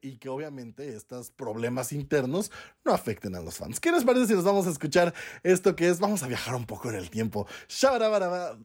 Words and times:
y 0.00 0.16
que 0.18 0.28
obviamente 0.28 0.96
estos 0.96 1.30
problemas 1.30 1.92
internos 1.92 2.50
no 2.84 2.92
afecten 2.92 3.36
a 3.36 3.40
los 3.40 3.56
fans. 3.56 3.78
¿Qué 3.78 3.92
les 3.92 4.04
parece 4.04 4.26
si 4.26 4.34
nos 4.34 4.44
vamos 4.44 4.66
a 4.66 4.70
escuchar 4.70 5.14
esto 5.42 5.76
que 5.76 5.88
es? 5.88 6.00
Vamos 6.00 6.22
a 6.22 6.26
viajar 6.26 6.54
un 6.54 6.66
poco 6.66 6.88
en 6.88 6.96
el 6.96 7.10
tiempo. 7.10 7.46
Shabadabadaba 7.68 8.58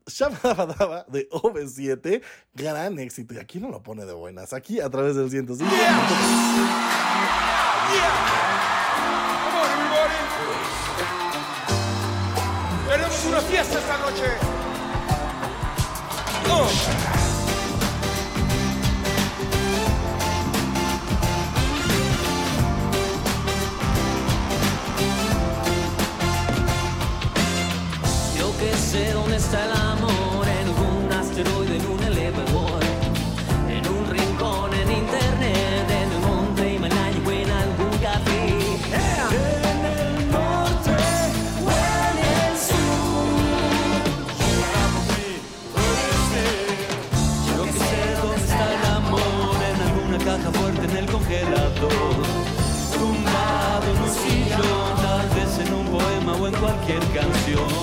de 1.08 1.30
OV7, 1.30 2.24
gran 2.54 2.98
éxito. 3.00 3.36
Y 3.36 3.38
aquí 3.38 3.60
no 3.60 3.70
lo 3.70 3.84
pone 3.84 4.06
de 4.06 4.14
buenas, 4.14 4.54
aquí 4.54 4.80
a 4.80 4.90
través 4.90 5.16
del 5.16 5.30
105. 5.30 5.70
Yeah. 5.70 5.80
Yeah. 7.94 8.38
Tenemos 12.90 13.26
una 13.26 13.42
fiesta 13.42 13.78
esta 13.78 13.98
noche. 13.98 14.24
Oh. 16.50 17.17
tumbado 51.80 53.22
en 53.92 53.98
un 54.02 54.10
sillón, 54.10 54.96
tal 55.02 55.30
vez 55.30 55.60
en 55.60 55.74
un 55.74 55.86
poema 55.86 56.34
o 56.34 56.48
en 56.48 56.56
cualquier 56.56 57.00
canción. 57.14 57.77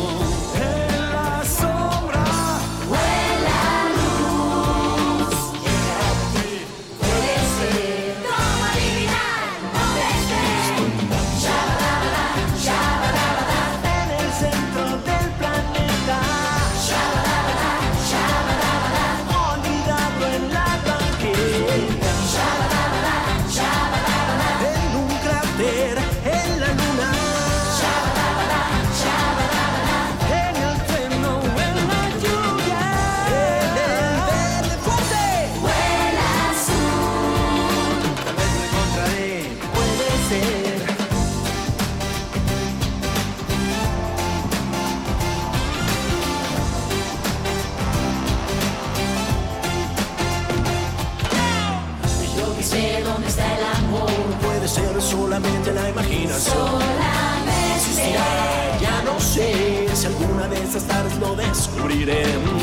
it 62.02 62.08
in. 62.08 62.53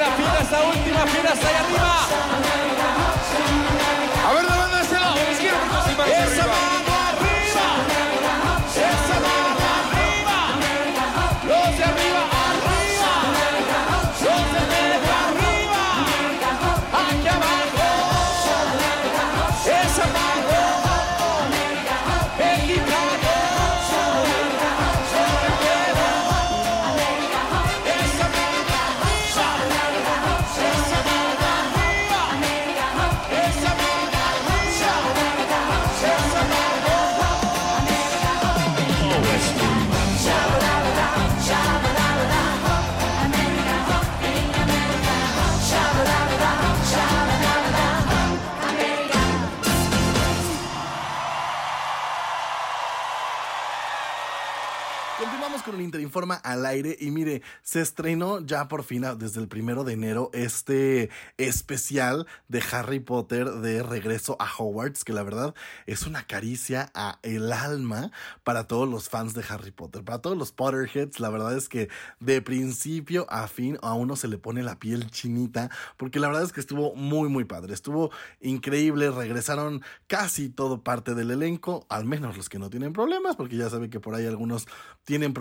primera 0.00 0.16
fila, 0.16 0.40
esa 0.40 0.62
última 0.62 1.06
fila, 1.06 1.30
allá 1.32 1.60
arriba. 1.60 2.69
Con 55.80 55.84
el 55.84 55.86
Interinforma 55.86 56.34
al 56.34 56.66
aire 56.66 56.96
y 57.00 57.10
mire, 57.10 57.42
se 57.62 57.80
estrenó 57.80 58.40
ya 58.40 58.68
por 58.68 58.84
fin 58.84 59.04
a- 59.04 59.14
desde 59.14 59.40
el 59.40 59.48
primero 59.48 59.82
de 59.82 59.94
enero 59.94 60.30
este 60.34 61.08
especial 61.38 62.26
de 62.48 62.62
Harry 62.72 63.00
Potter 63.00 63.50
de 63.50 63.82
regreso 63.82 64.36
a 64.38 64.46
Hogwarts, 64.58 65.04
que 65.04 65.12
la 65.14 65.22
verdad 65.22 65.54
es 65.86 66.06
una 66.06 66.24
caricia 66.26 66.90
a 66.94 67.18
el 67.22 67.52
alma 67.52 68.12
para 68.44 68.64
todos 68.66 68.88
los 68.88 69.08
fans 69.08 69.32
de 69.34 69.42
Harry 69.48 69.70
Potter, 69.70 70.04
para 70.04 70.18
todos 70.20 70.36
los 70.36 70.52
Potterheads, 70.52 71.18
la 71.18 71.30
verdad 71.30 71.56
es 71.56 71.68
que 71.68 71.88
de 72.20 72.42
principio 72.42 73.26
a 73.30 73.48
fin 73.48 73.78
a 73.82 73.94
uno 73.94 74.16
se 74.16 74.28
le 74.28 74.36
pone 74.38 74.62
la 74.62 74.78
piel 74.78 75.10
chinita, 75.10 75.70
porque 75.96 76.20
la 76.20 76.28
verdad 76.28 76.44
es 76.44 76.52
que 76.52 76.60
estuvo 76.60 76.94
muy 76.94 77.28
muy 77.30 77.44
padre, 77.44 77.72
estuvo 77.72 78.10
increíble, 78.40 79.10
regresaron 79.10 79.82
casi 80.06 80.50
todo 80.50 80.82
parte 80.82 81.14
del 81.14 81.30
elenco, 81.30 81.86
al 81.88 82.04
menos 82.04 82.36
los 82.36 82.48
que 82.50 82.58
no 82.58 82.68
tienen 82.70 82.92
problemas, 82.92 83.36
porque 83.36 83.56
ya 83.56 83.70
saben 83.70 83.88
que 83.90 84.00
por 84.00 84.14
ahí 84.14 84.26
algunos 84.26 84.66
tienen 85.04 85.32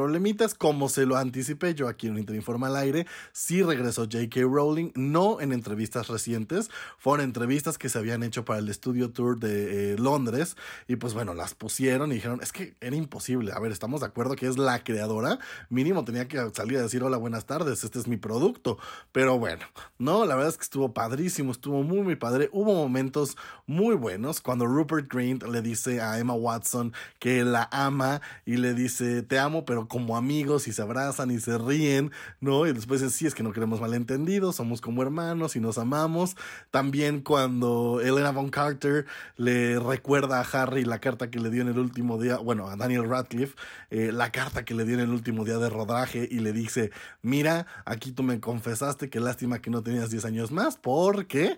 como 0.58 0.90
se 0.90 1.06
lo 1.06 1.18
anticipé 1.18 1.74
yo 1.74 1.88
aquí 1.88 2.08
en 2.08 2.18
Interinforma 2.18 2.68
al 2.68 2.76
aire, 2.76 3.08
sí 3.32 3.64
regresó 3.64 4.04
J.K. 4.04 4.42
Rowling, 4.42 4.92
no 4.96 5.42
en 5.42 5.52
entrevistas 5.52 6.08
recientes, 6.08 6.70
fueron 6.98 7.26
entrevistas 7.26 7.78
que 7.78 7.90
se 7.90 7.98
habían 7.98 8.24
hecho 8.24 8.46
para 8.46 8.60
el 8.60 8.74
Studio 8.74 9.12
Tour 9.12 9.40
de 9.40 9.94
eh, 9.94 9.98
Londres, 9.98 10.56
y 10.88 10.98
pues 10.98 11.14
bueno, 11.14 11.34
las 11.34 11.56
pusieron 11.56 12.12
y 12.12 12.16
dijeron, 12.16 12.40
es 12.42 12.52
que 12.52 12.76
era 12.80 12.96
imposible, 12.96 13.52
a 13.54 13.60
ver, 13.60 13.72
estamos 13.72 14.02
de 14.02 14.08
acuerdo 14.08 14.36
que 14.36 14.48
es 14.48 14.58
la 14.58 14.84
creadora, 14.84 15.40
mínimo 15.70 16.06
tenía 16.06 16.28
que 16.28 16.38
salir 16.54 16.78
a 16.78 16.84
decir, 16.84 17.04
hola, 17.04 17.18
buenas 17.18 17.46
tardes, 17.46 17.84
este 17.84 18.00
es 18.00 18.08
mi 18.08 18.18
producto, 18.18 18.78
pero 19.12 19.40
bueno, 19.40 19.66
no, 19.98 20.26
la 20.26 20.36
verdad 20.36 20.52
es 20.52 20.58
que 20.58 20.64
estuvo 20.64 20.94
padrísimo, 20.94 21.52
estuvo 21.52 21.84
muy, 21.84 22.02
muy 22.02 22.16
padre, 22.16 22.50
hubo 22.52 22.74
momentos 22.74 23.36
muy 23.66 23.96
buenos, 23.96 24.42
cuando 24.42 24.66
Rupert 24.66 25.12
Grint 25.12 25.44
le 25.44 25.62
dice 25.62 26.02
a 26.02 26.20
Emma 26.20 26.34
Watson 26.34 26.94
que 27.20 27.44
la 27.44 27.68
ama 27.72 28.22
y 28.46 28.58
le 28.58 28.74
dice, 28.74 29.24
te 29.24 29.40
amo, 29.40 29.66
pero 29.66 29.88
como 29.88 30.16
amigos 30.20 30.68
y 30.68 30.74
se 30.74 30.82
abrazan 30.82 31.32
y 31.32 31.40
se 31.40 31.58
ríen, 31.58 32.12
¿no? 32.40 32.68
Y 32.68 32.74
después 32.74 33.02
dice, 33.02 33.14
sí, 33.14 33.26
es 33.26 33.34
que 33.34 33.42
no 33.42 33.52
queremos 33.52 33.82
malentendidos, 33.82 34.58
somos 34.58 34.82
como 34.82 35.02
hermanos 35.02 35.56
y 35.56 35.60
nos 35.60 35.78
amamos. 35.78 36.36
También 36.70 37.22
cuando 37.22 38.02
Elena 38.02 38.32
Von 38.32 38.50
Carter 38.50 39.06
le 39.38 39.80
recuerda 39.80 40.40
a 40.40 40.44
Harry 40.44 40.86
la 40.86 41.00
carta 41.00 41.32
que 41.32 41.40
le 41.40 41.50
dio 41.50 41.62
en 41.62 41.70
el 41.70 41.80
último 41.80 42.22
día, 42.22 42.38
bueno, 42.38 42.68
a 42.68 42.76
Daniel 42.76 43.10
Radcliffe, 43.10 43.56
eh, 43.90 44.12
la 44.14 44.32
carta 44.32 44.64
que 44.64 44.76
le 44.76 44.86
dio 44.86 44.96
en 44.96 45.02
el 45.02 45.10
último 45.10 45.46
día 45.46 45.58
de 45.58 45.70
rodaje 45.70 46.28
y 46.30 46.40
le 46.40 46.54
dice, 46.54 46.92
mira, 47.22 47.66
aquí 47.86 48.12
tú 48.12 48.24
me 48.24 48.40
confesaste 48.40 49.10
que 49.10 49.20
lástima 49.20 49.60
que 49.60 49.72
no 49.72 49.82
tenías 49.82 50.10
10 50.12 50.26
años 50.26 50.52
más 50.52 50.78
porque 50.78 51.58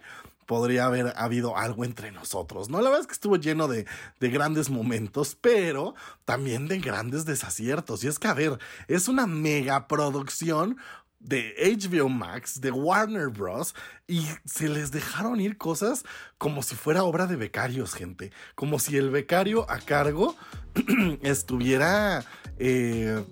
podría 0.51 0.88
haber 0.88 1.13
habido 1.15 1.56
algo 1.56 1.86
entre 1.86 2.12
nosotros, 2.12 2.69
¿no? 2.69 2.81
La 2.81 2.89
verdad 2.89 3.00
es 3.00 3.07
que 3.07 3.13
estuvo 3.13 3.38
lleno 3.38 3.69
de, 3.69 3.86
de 4.19 4.30
grandes 4.30 4.69
momentos, 4.69 5.38
pero 5.39 5.95
también 6.25 6.68
de 6.68 6.80
grandes 6.80 7.24
desaciertos. 7.24 8.03
Y 8.03 8.09
es 8.09 8.19
que, 8.19 8.27
a 8.27 8.33
ver, 8.33 8.59
es 8.89 9.07
una 9.07 9.27
mega 9.27 9.88
producción 9.88 10.75
de 11.21 11.56
HBO 11.57 12.09
Max, 12.09 12.59
de 12.59 12.69
Warner 12.69 13.30
Bros. 13.30 13.74
Y 14.07 14.27
se 14.44 14.68
les 14.68 14.92
dejaron 14.92 15.39
ir 15.39 15.57
cosas 15.57 16.03
como 16.38 16.63
si 16.63 16.75
fuera 16.75 17.06
obra 17.06 17.27
de 17.27 17.38
becarios, 17.38 17.94
gente. 17.94 18.33
Como 18.53 18.77
si 18.77 18.98
el 18.98 19.09
becario 19.09 19.65
a 19.71 19.80
cargo 19.80 20.36
estuviera... 21.21 22.25
eh, 22.59 23.24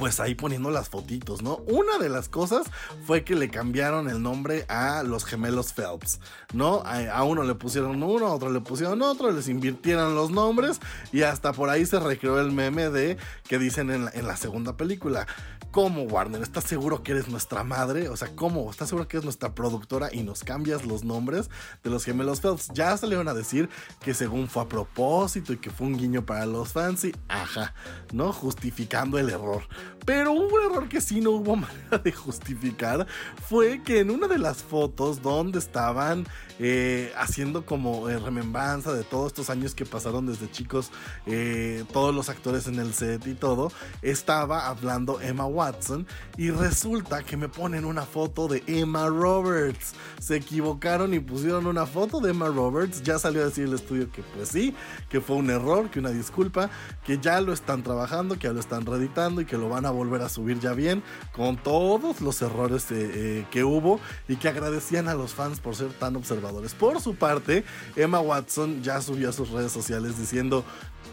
pues 0.00 0.18
ahí 0.18 0.34
poniendo 0.34 0.70
las 0.70 0.88
fotitos, 0.88 1.42
¿no? 1.42 1.56
Una 1.66 1.98
de 1.98 2.08
las 2.08 2.30
cosas 2.30 2.66
fue 3.04 3.22
que 3.22 3.34
le 3.34 3.50
cambiaron 3.50 4.08
el 4.08 4.22
nombre 4.22 4.64
a 4.70 5.02
los 5.02 5.26
gemelos 5.26 5.74
Phelps, 5.74 6.20
¿no? 6.54 6.82
A, 6.86 7.22
uno 7.22 7.42
le 7.42 7.54
pusieron 7.54 8.02
uno, 8.02 8.28
a 8.28 8.34
otro 8.34 8.50
le 8.50 8.62
pusieron 8.62 9.02
otro, 9.02 9.30
les 9.30 9.46
invirtieron 9.48 10.14
los 10.14 10.30
nombres 10.30 10.80
y 11.12 11.20
hasta 11.20 11.52
por 11.52 11.68
ahí 11.68 11.84
se 11.84 12.00
recreó 12.00 12.40
el 12.40 12.50
meme 12.50 12.88
de 12.88 13.18
que 13.46 13.58
dicen 13.58 13.90
en 13.90 14.06
la, 14.06 14.10
en 14.14 14.26
la 14.26 14.38
segunda 14.38 14.74
película. 14.74 15.26
¿Cómo, 15.70 16.02
Warner? 16.02 16.42
¿Estás 16.42 16.64
seguro 16.64 17.04
que 17.04 17.12
eres 17.12 17.28
nuestra 17.28 17.62
madre? 17.62 18.08
O 18.08 18.16
sea, 18.16 18.34
¿cómo? 18.34 18.68
¿Estás 18.68 18.88
seguro 18.88 19.06
que 19.06 19.18
eres 19.18 19.24
nuestra 19.24 19.54
productora 19.54 20.08
y 20.12 20.24
nos 20.24 20.42
cambias 20.42 20.84
los 20.84 21.04
nombres 21.04 21.48
de 21.84 21.90
los 21.90 22.04
gemelos 22.04 22.40
Phelps? 22.40 22.70
Ya 22.74 22.96
salieron 22.96 23.28
a 23.28 23.34
decir 23.34 23.68
que 24.00 24.12
según 24.12 24.48
fue 24.48 24.64
a 24.64 24.68
propósito 24.68 25.52
y 25.52 25.58
que 25.58 25.70
fue 25.70 25.86
un 25.86 25.96
guiño 25.96 26.26
para 26.26 26.44
los 26.44 26.72
fans 26.72 27.04
y 27.04 27.14
ajá, 27.28 27.72
¿no? 28.12 28.32
Justificando 28.32 29.16
el 29.16 29.30
error. 29.30 29.62
Pero 30.04 30.32
un 30.32 30.48
error 30.62 30.88
que 30.88 31.00
sí 31.00 31.20
no 31.20 31.30
hubo 31.32 31.56
manera 31.56 31.98
de 31.98 32.12
justificar 32.12 33.06
fue 33.48 33.82
que 33.82 34.00
en 34.00 34.10
una 34.10 34.26
de 34.28 34.38
las 34.38 34.62
fotos 34.62 35.22
donde 35.22 35.58
estaban 35.58 36.26
eh, 36.58 37.12
haciendo 37.16 37.64
como 37.64 38.10
eh, 38.10 38.18
remembranza 38.18 38.92
de 38.92 39.02
todos 39.02 39.28
estos 39.28 39.48
años 39.48 39.74
que 39.74 39.86
pasaron 39.86 40.26
desde 40.26 40.50
chicos, 40.50 40.90
eh, 41.24 41.84
todos 41.90 42.14
los 42.14 42.28
actores 42.28 42.66
en 42.66 42.78
el 42.78 42.92
set 42.92 43.26
y 43.26 43.34
todo, 43.34 43.72
estaba 44.02 44.68
hablando 44.68 45.20
Emma 45.22 45.46
Watson 45.46 46.06
y 46.36 46.50
resulta 46.50 47.22
que 47.22 47.38
me 47.38 47.48
ponen 47.48 47.84
una 47.84 48.02
foto 48.02 48.46
de 48.46 48.62
Emma 48.66 49.06
Roberts. 49.06 49.94
Se 50.20 50.36
equivocaron 50.36 51.14
y 51.14 51.20
pusieron 51.20 51.66
una 51.66 51.86
foto 51.86 52.20
de 52.20 52.30
Emma 52.32 52.48
Roberts. 52.48 53.02
Ya 53.02 53.18
salió 53.18 53.42
a 53.42 53.46
decir 53.46 53.64
el 53.64 53.74
estudio 53.74 54.10
que 54.12 54.22
pues 54.22 54.50
sí, 54.50 54.74
que 55.08 55.20
fue 55.20 55.36
un 55.36 55.48
error, 55.48 55.90
que 55.90 55.98
una 55.98 56.10
disculpa, 56.10 56.68
que 57.06 57.18
ya 57.18 57.40
lo 57.40 57.52
están 57.52 57.82
trabajando, 57.82 58.34
que 58.34 58.48
ya 58.48 58.52
lo 58.52 58.60
están 58.60 58.84
reeditando 58.84 59.40
y 59.40 59.46
que 59.46 59.56
lo 59.56 59.68
van 59.70 59.79
a 59.86 59.90
volver 59.90 60.22
a 60.22 60.28
subir 60.28 60.60
ya 60.60 60.72
bien 60.72 61.02
con 61.32 61.56
todos 61.56 62.20
los 62.20 62.40
errores 62.42 62.90
eh, 62.90 63.10
eh, 63.14 63.46
que 63.50 63.64
hubo 63.64 64.00
y 64.28 64.36
que 64.36 64.48
agradecían 64.48 65.08
a 65.08 65.14
los 65.14 65.34
fans 65.34 65.60
por 65.60 65.76
ser 65.76 65.92
tan 65.92 66.16
observadores. 66.16 66.74
Por 66.74 67.00
su 67.00 67.14
parte, 67.14 67.64
Emma 67.96 68.20
Watson 68.20 68.82
ya 68.82 69.00
subió 69.00 69.30
a 69.30 69.32
sus 69.32 69.50
redes 69.50 69.72
sociales 69.72 70.18
diciendo 70.18 70.64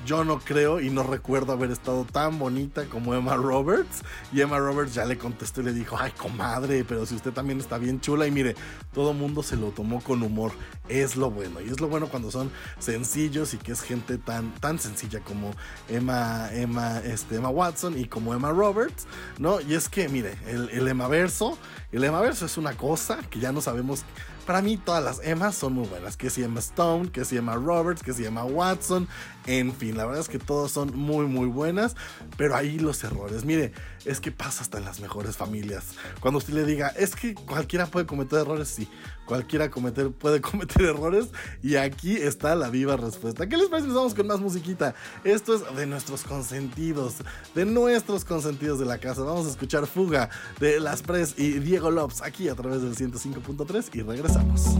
yo 0.07 0.23
no 0.23 0.39
creo 0.39 0.79
y 0.79 0.89
no 0.89 1.03
recuerdo 1.03 1.51
haber 1.51 1.69
estado 1.69 2.05
tan 2.05 2.39
bonita 2.39 2.85
como 2.85 3.13
Emma 3.13 3.35
Roberts. 3.35 4.03
Y 4.31 4.39
Emma 4.39 4.57
Roberts 4.57 4.93
ya 4.93 5.05
le 5.05 5.17
contestó 5.17 5.61
y 5.61 5.65
le 5.65 5.73
dijo, 5.73 5.97
ay 5.99 6.11
comadre, 6.11 6.85
pero 6.85 7.05
si 7.05 7.15
usted 7.15 7.33
también 7.33 7.59
está 7.59 7.77
bien 7.77 7.99
chula. 7.99 8.25
Y 8.25 8.31
mire, 8.31 8.55
todo 8.93 9.13
mundo 9.13 9.43
se 9.43 9.57
lo 9.57 9.71
tomó 9.71 10.01
con 10.01 10.23
humor. 10.23 10.53
Es 10.87 11.17
lo 11.17 11.29
bueno. 11.29 11.59
Y 11.59 11.69
es 11.69 11.81
lo 11.81 11.89
bueno 11.89 12.07
cuando 12.07 12.31
son 12.31 12.49
sencillos 12.79 13.53
y 13.53 13.57
que 13.57 13.73
es 13.73 13.81
gente 13.81 14.17
tan, 14.17 14.53
tan 14.55 14.79
sencilla 14.79 15.19
como 15.19 15.51
Emma, 15.89 16.49
Emma, 16.53 16.99
este, 16.99 17.35
Emma 17.35 17.49
Watson 17.49 17.99
y 17.99 18.05
como 18.05 18.33
Emma 18.33 18.51
Roberts, 18.51 19.07
¿no? 19.37 19.59
Y 19.59 19.73
es 19.73 19.89
que, 19.89 20.07
mire, 20.07 20.37
el, 20.47 20.69
el 20.69 20.87
Emma 20.87 21.09
Verso, 21.09 21.57
el 21.91 22.03
Emma 22.03 22.21
Verso 22.21 22.45
es 22.45 22.57
una 22.57 22.77
cosa 22.77 23.19
que 23.29 23.39
ya 23.39 23.51
no 23.51 23.59
sabemos 23.59 24.05
para 24.47 24.61
mí 24.61 24.77
todas 24.77 25.03
las 25.03 25.19
Emmas 25.23 25.55
son 25.55 25.73
muy 25.73 25.87
buenas. 25.87 26.15
Que 26.15 26.29
si 26.29 26.41
Emma 26.41 26.59
Stone, 26.59 27.11
que 27.11 27.25
si 27.25 27.37
Emma 27.37 27.55
Roberts, 27.55 28.01
que 28.01 28.13
si 28.13 28.25
Emma 28.25 28.45
Watson. 28.45 29.07
En 29.45 29.73
fin, 29.73 29.97
la 29.97 30.05
verdad 30.05 30.21
es 30.21 30.29
que 30.29 30.39
todas 30.39 30.71
son 30.71 30.97
muy 30.97 31.27
muy 31.27 31.47
buenas. 31.47 31.95
Pero 32.37 32.55
ahí 32.55 32.79
los 32.79 33.03
errores. 33.03 33.43
Mire, 33.45 33.73
es 34.05 34.21
que 34.21 34.31
pasa 34.31 34.61
hasta 34.63 34.77
en 34.77 34.85
las 34.85 35.01
mejores 35.01 35.35
familias. 35.35 35.95
Cuando 36.21 36.37
usted 36.37 36.53
le 36.53 36.65
diga, 36.65 36.87
es 36.87 37.15
que 37.15 37.35
cualquiera 37.35 37.85
puede 37.87 38.05
cometer 38.07 38.39
errores, 38.39 38.69
sí. 38.69 38.87
Cualquiera 39.27 39.69
cometer, 39.69 40.11
puede 40.11 40.41
cometer 40.41 40.83
errores. 40.83 41.27
Y 41.61 41.75
aquí 41.75 42.15
está 42.15 42.55
la 42.55 42.69
viva 42.69 42.97
respuesta. 42.97 43.47
¿Qué 43.47 43.57
les 43.57 43.67
parece? 43.67 43.89
Vamos 43.89 44.15
con 44.15 44.25
más 44.25 44.39
musiquita. 44.39 44.95
Esto 45.23 45.53
es 45.55 45.75
de 45.75 45.85
nuestros 45.85 46.23
consentidos. 46.23 47.15
De 47.53 47.65
nuestros 47.65 48.25
consentidos 48.25 48.79
de 48.79 48.85
la 48.85 48.97
casa. 48.97 49.21
Vamos 49.21 49.45
a 49.45 49.49
escuchar 49.49 49.85
Fuga 49.85 50.29
de 50.59 50.79
Las 50.79 51.01
Pres 51.01 51.35
y 51.37 51.59
Diego 51.59 51.91
Lopes 51.91 52.21
aquí 52.21 52.49
a 52.49 52.55
través 52.55 52.81
del 52.81 52.95
105.3 52.95 53.89
y 53.93 54.01
regresamos. 54.01 54.77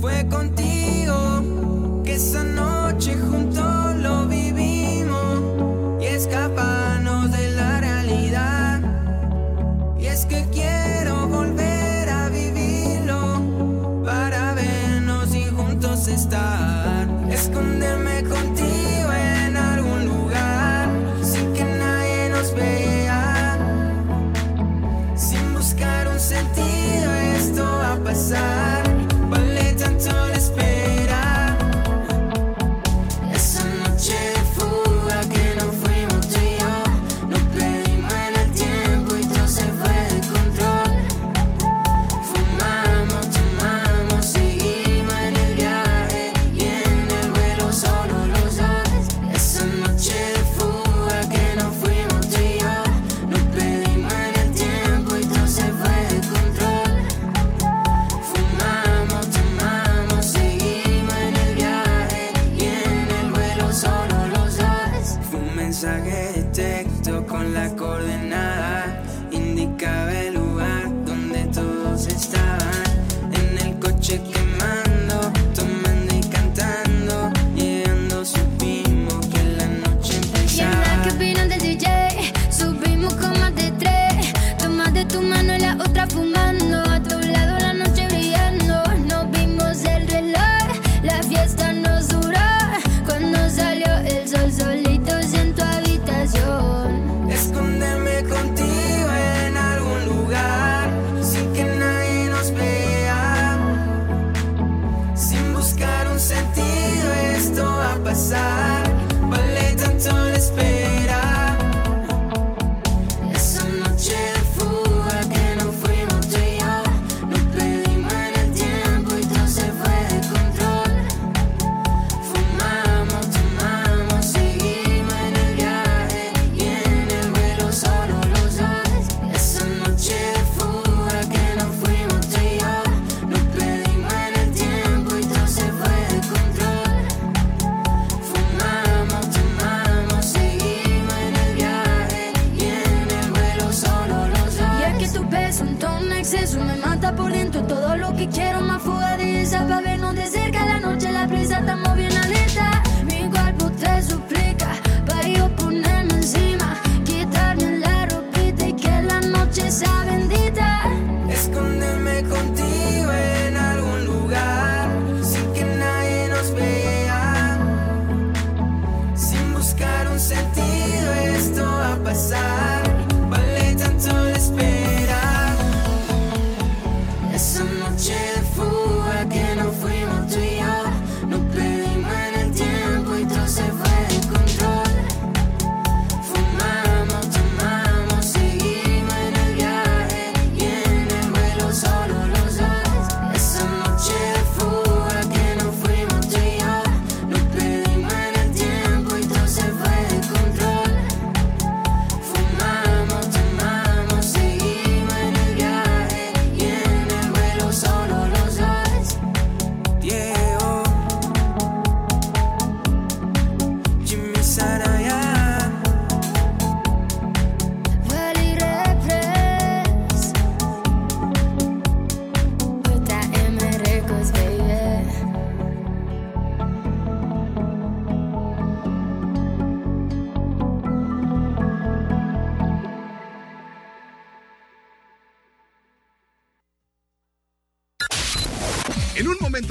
Fue 0.00 0.26
contigo 0.28 2.02
que 2.04 2.14
esa 2.14 2.42
noche 2.44 3.14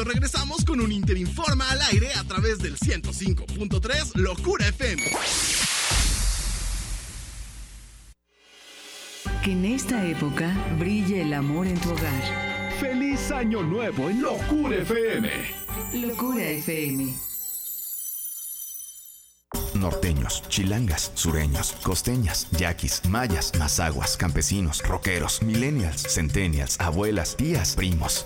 regresamos 0.05 0.63
con 0.63 0.79
un 0.79 0.91
Interinforma 0.91 1.69
al 1.69 1.81
aire 1.91 2.13
a 2.13 2.23
través 2.23 2.59
del 2.59 2.77
105.3 2.77 4.15
Locura 4.15 4.67
FM. 4.67 5.03
Que 9.43 9.51
en 9.51 9.65
esta 9.65 10.05
época 10.07 10.53
brille 10.79 11.21
el 11.21 11.33
amor 11.33 11.67
en 11.67 11.79
tu 11.79 11.91
hogar. 11.91 12.71
¡Feliz 12.79 13.31
Año 13.31 13.63
Nuevo 13.63 14.09
en 14.09 14.21
Locura 14.21 14.77
FM! 14.77 15.29
Locura 15.93 16.43
FM. 16.43 17.15
Norteños, 19.75 20.43
chilangas, 20.49 21.11
sureños, 21.15 21.73
costeñas, 21.83 22.47
yaquis, 22.51 23.01
mayas, 23.09 23.51
mazaguas, 23.57 24.17
campesinos, 24.17 24.81
rockeros, 24.87 25.41
millennials, 25.41 26.01
centennials, 26.13 26.79
abuelas, 26.79 27.35
tías, 27.35 27.75
primos. 27.75 28.25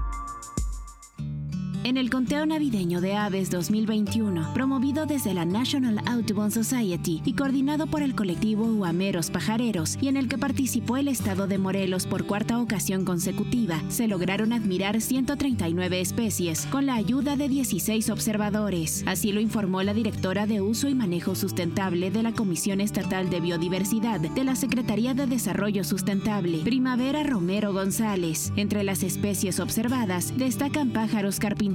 En 1.83 1.97
el 1.97 2.11
conteo 2.11 2.45
navideño 2.45 3.01
de 3.01 3.15
Aves 3.15 3.49
2021, 3.49 4.53
promovido 4.53 5.07
desde 5.07 5.33
la 5.33 5.45
National 5.45 5.99
Audubon 6.05 6.51
Society 6.51 7.23
y 7.25 7.33
coordinado 7.33 7.87
por 7.87 8.03
el 8.03 8.13
colectivo 8.13 8.65
Huameros 8.65 9.31
Pajareros, 9.31 9.97
y 9.99 10.07
en 10.07 10.15
el 10.15 10.27
que 10.27 10.37
participó 10.37 10.97
el 10.97 11.07
estado 11.07 11.47
de 11.47 11.57
Morelos 11.57 12.05
por 12.05 12.27
cuarta 12.27 12.59
ocasión 12.59 13.03
consecutiva, 13.03 13.81
se 13.89 14.07
lograron 14.07 14.53
admirar 14.53 15.01
139 15.01 16.01
especies 16.01 16.67
con 16.67 16.85
la 16.85 16.93
ayuda 16.93 17.35
de 17.35 17.49
16 17.49 18.11
observadores. 18.11 19.03
Así 19.07 19.31
lo 19.31 19.41
informó 19.41 19.81
la 19.81 19.95
directora 19.95 20.45
de 20.45 20.61
Uso 20.61 20.87
y 20.87 20.93
Manejo 20.93 21.33
Sustentable 21.33 22.11
de 22.11 22.21
la 22.21 22.33
Comisión 22.33 22.79
Estatal 22.79 23.31
de 23.31 23.39
Biodiversidad 23.39 24.19
de 24.19 24.43
la 24.43 24.55
Secretaría 24.55 25.15
de 25.15 25.25
Desarrollo 25.25 25.83
Sustentable, 25.83 26.59
Primavera 26.59 27.23
Romero 27.23 27.73
González. 27.73 28.53
Entre 28.55 28.83
las 28.83 29.01
especies 29.01 29.59
observadas 29.59 30.37
destacan 30.37 30.91
pájaros 30.91 31.39
carpinteros, 31.39 31.70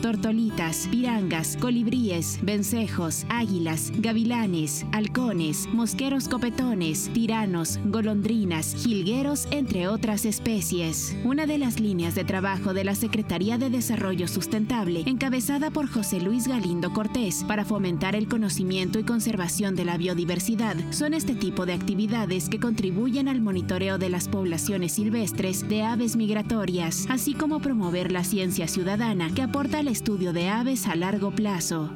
tortolitas, 0.00 0.88
pirangas, 0.90 1.56
colibríes, 1.56 2.38
vencejos, 2.42 3.26
águilas, 3.28 3.92
gavilanes, 3.96 4.86
halcones, 4.92 5.68
mosqueros 5.72 6.28
copetones, 6.28 7.10
tiranos, 7.12 7.78
golondrinas, 7.86 8.74
jilgueros, 8.74 9.48
entre 9.50 9.88
otras 9.88 10.24
especies. 10.24 11.16
Una 11.24 11.46
de 11.46 11.58
las 11.58 11.80
líneas 11.80 12.14
de 12.14 12.24
trabajo 12.24 12.74
de 12.74 12.84
la 12.84 12.94
Secretaría 12.94 13.58
de 13.58 13.70
Desarrollo 13.70 14.28
Sustentable, 14.28 15.02
encabezada 15.06 15.70
por 15.70 15.88
José 15.88 16.20
Luis 16.20 16.46
Galindo 16.46 16.92
Cortés, 16.92 17.44
para 17.44 17.64
fomentar 17.64 18.14
el 18.14 18.28
conocimiento 18.28 18.98
y 18.98 19.04
conservación 19.04 19.74
de 19.74 19.84
la 19.84 19.96
biodiversidad, 19.96 20.76
son 20.90 21.14
este 21.14 21.34
tipo 21.34 21.66
de 21.66 21.72
actividades 21.72 22.48
que 22.48 22.60
contribuyen 22.60 23.28
al 23.28 23.40
monitoreo 23.40 23.98
de 23.98 24.08
las 24.08 24.28
poblaciones 24.28 24.92
silvestres 24.92 25.68
de 25.68 25.82
aves 25.82 26.16
migratorias, 26.16 27.06
así 27.08 27.34
como 27.34 27.60
promover 27.60 28.12
la 28.12 28.24
ciencia 28.24 28.68
ciudadana 28.68 29.31
que 29.34 29.42
aporta 29.42 29.78
al 29.78 29.88
estudio 29.88 30.32
de 30.32 30.48
aves 30.48 30.86
a 30.86 30.94
largo 30.94 31.34
plazo. 31.34 31.90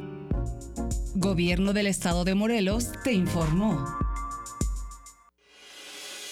Gobierno 1.15 1.73
del 1.73 1.87
Estado 1.87 2.25
de 2.25 2.35
Morelos 2.35 2.91
te 3.05 3.13
informó. 3.13 3.85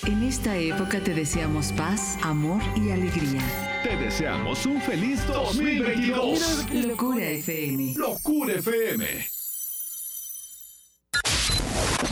En 0.06 0.22
esta 0.22 0.56
época 0.56 1.00
te 1.00 1.14
deseamos 1.14 1.72
paz, 1.72 2.18
amor 2.22 2.62
y 2.76 2.90
alegría. 2.90 3.42
Te 3.82 3.96
deseamos 3.96 4.66
un 4.66 4.80
feliz 4.80 5.26
2022. 5.26 6.66
Locura 6.86 7.24
FM. 7.24 7.94
Locura 7.96 8.54
FM. 8.54 9.06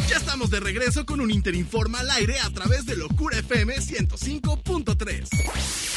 Ya 0.08 0.16
estamos 0.16 0.50
de 0.50 0.60
regreso 0.60 1.04
con 1.04 1.20
un 1.20 1.30
Interinforma 1.30 2.00
al 2.00 2.10
aire 2.10 2.38
a 2.40 2.50
través 2.50 2.86
de 2.86 2.96
Locura 2.96 3.38
FM 3.38 3.76
105.3. 3.76 5.91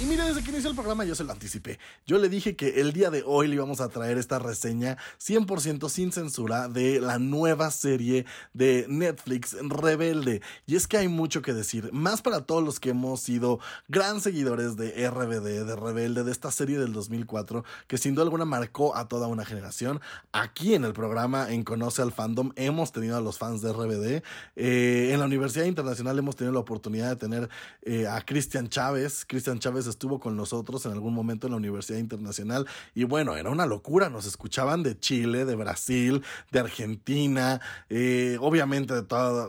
Y 0.00 0.04
mira, 0.04 0.24
desde 0.26 0.44
que 0.44 0.50
inició 0.50 0.70
el 0.70 0.76
programa 0.76 1.04
yo 1.04 1.16
se 1.16 1.24
lo 1.24 1.32
anticipé. 1.32 1.80
Yo 2.06 2.18
le 2.18 2.28
dije 2.28 2.54
que 2.54 2.80
el 2.80 2.92
día 2.92 3.10
de 3.10 3.24
hoy 3.26 3.48
le 3.48 3.56
íbamos 3.56 3.80
a 3.80 3.88
traer 3.88 4.16
esta 4.16 4.38
reseña 4.38 4.96
100% 5.20 5.88
sin 5.88 6.12
censura 6.12 6.68
de 6.68 7.00
la 7.00 7.18
nueva 7.18 7.72
serie 7.72 8.24
de 8.54 8.86
Netflix, 8.88 9.56
Rebelde. 9.60 10.40
Y 10.66 10.76
es 10.76 10.86
que 10.86 10.98
hay 10.98 11.08
mucho 11.08 11.42
que 11.42 11.52
decir, 11.52 11.90
más 11.92 12.22
para 12.22 12.42
todos 12.42 12.62
los 12.62 12.78
que 12.78 12.90
hemos 12.90 13.22
sido 13.22 13.58
gran 13.88 14.20
seguidores 14.20 14.76
de 14.76 15.10
RBD, 15.10 15.66
de 15.66 15.74
Rebelde, 15.74 16.22
de 16.22 16.30
esta 16.30 16.52
serie 16.52 16.78
del 16.78 16.92
2004, 16.92 17.64
que 17.88 17.98
sin 17.98 18.14
duda 18.14 18.22
alguna 18.22 18.44
marcó 18.44 18.94
a 18.94 19.08
toda 19.08 19.26
una 19.26 19.44
generación. 19.44 20.00
Aquí 20.30 20.74
en 20.74 20.84
el 20.84 20.92
programa, 20.92 21.50
en 21.52 21.64
Conoce 21.64 22.02
al 22.02 22.12
Fandom, 22.12 22.52
hemos 22.54 22.92
tenido 22.92 23.16
a 23.16 23.20
los 23.20 23.36
fans 23.36 23.62
de 23.62 23.72
RBD. 23.72 24.22
Eh, 24.54 25.10
en 25.12 25.18
la 25.18 25.26
Universidad 25.26 25.64
Internacional 25.64 26.16
hemos 26.20 26.36
tenido 26.36 26.54
la 26.54 26.60
oportunidad 26.60 27.08
de 27.08 27.16
tener 27.16 27.48
eh, 27.82 28.06
a 28.06 28.20
Cristian 28.24 28.68
Chávez. 28.68 29.24
Cristian 29.26 29.58
Chávez 29.58 29.87
estuvo 29.88 30.20
con 30.20 30.36
nosotros 30.36 30.86
en 30.86 30.92
algún 30.92 31.14
momento 31.14 31.46
en 31.46 31.52
la 31.52 31.56
Universidad 31.56 31.98
Internacional 31.98 32.66
y 32.94 33.04
bueno, 33.04 33.36
era 33.36 33.50
una 33.50 33.66
locura, 33.66 34.08
nos 34.10 34.26
escuchaban 34.26 34.82
de 34.82 34.98
Chile, 34.98 35.44
de 35.44 35.56
Brasil, 35.56 36.22
de 36.50 36.60
Argentina, 36.60 37.60
eh, 37.88 38.38
obviamente 38.40 38.94
de 38.94 39.02
toda 39.02 39.48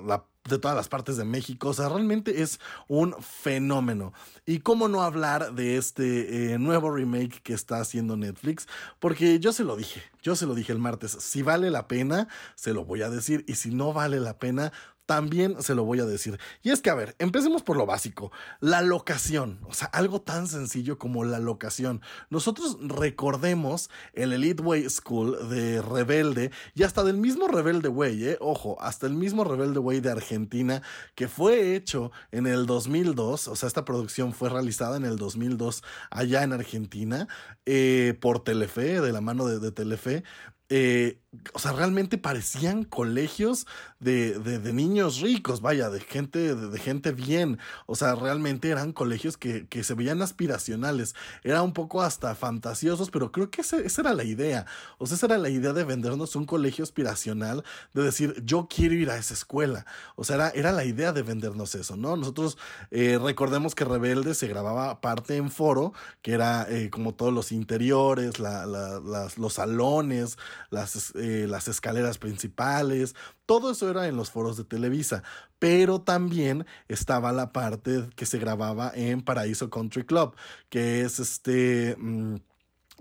de 0.50 0.58
todas 0.58 0.76
las 0.76 0.90
partes 0.90 1.16
de 1.16 1.24
México. 1.24 1.70
O 1.70 1.74
sea, 1.74 1.90
realmente 1.90 2.42
es 2.42 2.60
un 2.88 3.16
fenómeno. 3.22 4.14
Y 4.46 4.60
cómo 4.60 4.88
no 4.88 5.04
hablar 5.04 5.54
de 5.54 5.78
este 5.78 6.54
eh, 6.54 6.60
nuevo 6.60 6.92
remake 6.92 7.42
que 7.42 7.54
está 7.54 7.80
haciendo 7.80 8.18
Netflix, 8.18 8.68
porque 9.00 9.40
yo 9.40 9.54
se 9.54 9.64
lo 9.64 9.76
dije, 9.76 10.02
yo 10.22 10.36
se 10.36 10.46
lo 10.46 10.56
dije 10.56 10.72
el 10.74 10.80
martes, 10.80 11.12
si 11.12 11.42
vale 11.44 11.70
la 11.70 11.88
pena, 11.88 12.28
se 12.56 12.74
lo 12.74 12.84
voy 12.84 13.02
a 13.04 13.10
decir, 13.10 13.46
y 13.48 13.56
si 13.56 13.72
no 13.72 13.94
vale 13.94 14.20
la 14.20 14.38
pena, 14.40 14.74
también 15.10 15.60
se 15.64 15.74
lo 15.74 15.86
voy 15.86 16.00
a 16.02 16.06
decir. 16.06 16.40
Y 16.62 16.70
es 16.70 16.84
que, 16.84 16.92
a 16.92 16.94
ver, 16.94 17.16
empecemos 17.18 17.64
por 17.64 17.76
lo 17.76 17.88
básico. 17.88 18.32
La 18.60 18.84
locación. 18.84 19.60
O 19.68 19.74
sea, 19.74 19.88
algo 19.88 20.22
tan 20.22 20.46
sencillo 20.46 21.00
como 21.00 21.24
la 21.24 21.40
locación. 21.40 22.04
Nosotros 22.30 22.78
recordemos 22.80 23.90
el 24.14 24.34
Elite 24.34 24.62
Way 24.62 24.88
School 24.88 25.50
de 25.50 25.82
Rebelde 25.82 26.52
y 26.76 26.84
hasta 26.84 27.04
del 27.04 27.18
mismo 27.18 27.48
Rebelde 27.48 27.90
Way, 27.90 28.28
¿eh? 28.28 28.38
Ojo, 28.40 28.80
hasta 28.80 29.08
el 29.08 29.16
mismo 29.16 29.44
Rebelde 29.44 29.80
Way 29.80 30.00
de 30.02 30.12
Argentina 30.12 30.84
que 31.16 31.28
fue 31.28 31.76
hecho 31.76 32.12
en 32.32 32.46
el 32.46 32.68
2002. 32.68 33.48
O 33.48 33.56
sea, 33.56 33.66
esta 33.66 33.86
producción 33.86 34.32
fue 34.32 34.50
realizada 34.50 34.96
en 34.98 35.06
el 35.06 35.18
2002 35.18 35.82
allá 36.12 36.44
en 36.44 36.54
Argentina 36.54 37.28
eh, 37.66 38.16
por 38.22 38.44
Telefe, 38.44 39.02
de 39.02 39.12
la 39.12 39.22
mano 39.22 39.48
de, 39.48 39.72
Telefe. 39.72 40.24
Eh, 40.70 41.20
o 41.54 41.60
sea, 41.60 41.74
realmente 41.74 42.18
parecían 42.18 42.84
colegios 42.84 43.68
de, 44.00 44.40
de, 44.40 44.58
de 44.58 44.74
niños 44.74 45.22
ricos, 45.22 45.62
vaya, 45.62 45.92
de 45.92 46.00
gente, 46.00 46.56
de, 46.56 46.80
gente 46.80 47.12
bien. 47.12 47.60
O 47.86 47.96
sea, 47.96 48.16
realmente 48.16 48.70
eran 48.70 48.94
colegios 48.94 49.38
que, 49.38 49.68
que 49.68 49.84
se 49.84 49.94
veían 49.94 50.24
aspiracionales. 50.24 51.14
Era 51.44 51.62
un 51.62 51.74
poco 51.74 52.02
hasta 52.02 52.34
fantasiosos, 52.34 53.12
pero 53.12 53.32
creo 53.32 53.52
que 53.52 53.62
ese- 53.62 53.86
esa 53.86 54.02
era 54.02 54.14
la 54.14 54.24
idea. 54.24 54.66
O 54.98 55.06
sea, 55.06 55.18
esa 55.18 55.28
era 55.28 55.38
la 55.38 55.50
idea 55.50 55.72
de 55.74 55.84
vendernos 55.84 56.36
un 56.36 56.46
colegio 56.48 56.84
aspiracional, 56.84 57.64
de 57.94 58.02
decir, 58.04 58.42
yo 58.44 58.68
quiero 58.68 58.96
ir 58.96 59.12
a 59.12 59.18
esa 59.18 59.36
escuela. 59.36 59.86
O 60.16 60.24
sea, 60.24 60.36
era, 60.36 60.50
era 60.50 60.72
la 60.72 60.86
idea 60.86 61.14
de 61.14 61.22
vendernos 61.22 61.76
eso, 61.76 61.96
¿no? 61.96 62.16
Nosotros 62.18 62.58
eh, 62.90 63.20
recordemos 63.22 63.76
que 63.76 63.86
Rebelde 63.86 64.34
se 64.34 64.48
grababa 64.48 65.00
parte 65.00 65.36
en 65.38 65.52
foro, 65.52 65.94
que 66.24 66.32
era 66.34 66.66
eh, 66.70 66.90
como 66.90 67.14
todos 67.14 67.32
los 67.34 67.52
interiores, 67.52 68.40
la- 68.40 68.66
la- 68.66 69.00
las- 69.00 69.38
los 69.38 69.54
salones, 69.54 70.38
las, 70.72 71.14
eh, 71.20 71.48
las 71.48 71.68
escaleras 71.68 72.18
principales, 72.18 73.16
todo 73.46 73.72
eso 73.72 73.90
era 73.90 74.08
en 74.08 74.16
los 74.16 74.32
foros 74.32 74.58
de 74.58 74.64
Televisa, 74.64 75.24
pero 75.60 76.02
también 76.02 76.66
estaba 76.88 77.32
la 77.32 77.52
parte 77.52 78.10
que 78.16 78.26
se 78.26 78.40
grababa 78.40 78.92
en 78.96 79.22
Paraíso 79.22 79.70
Country 79.70 80.06
Club, 80.06 80.36
que 80.70 81.02
es 81.02 81.20
este... 81.20 81.96
mm, 81.98 82.36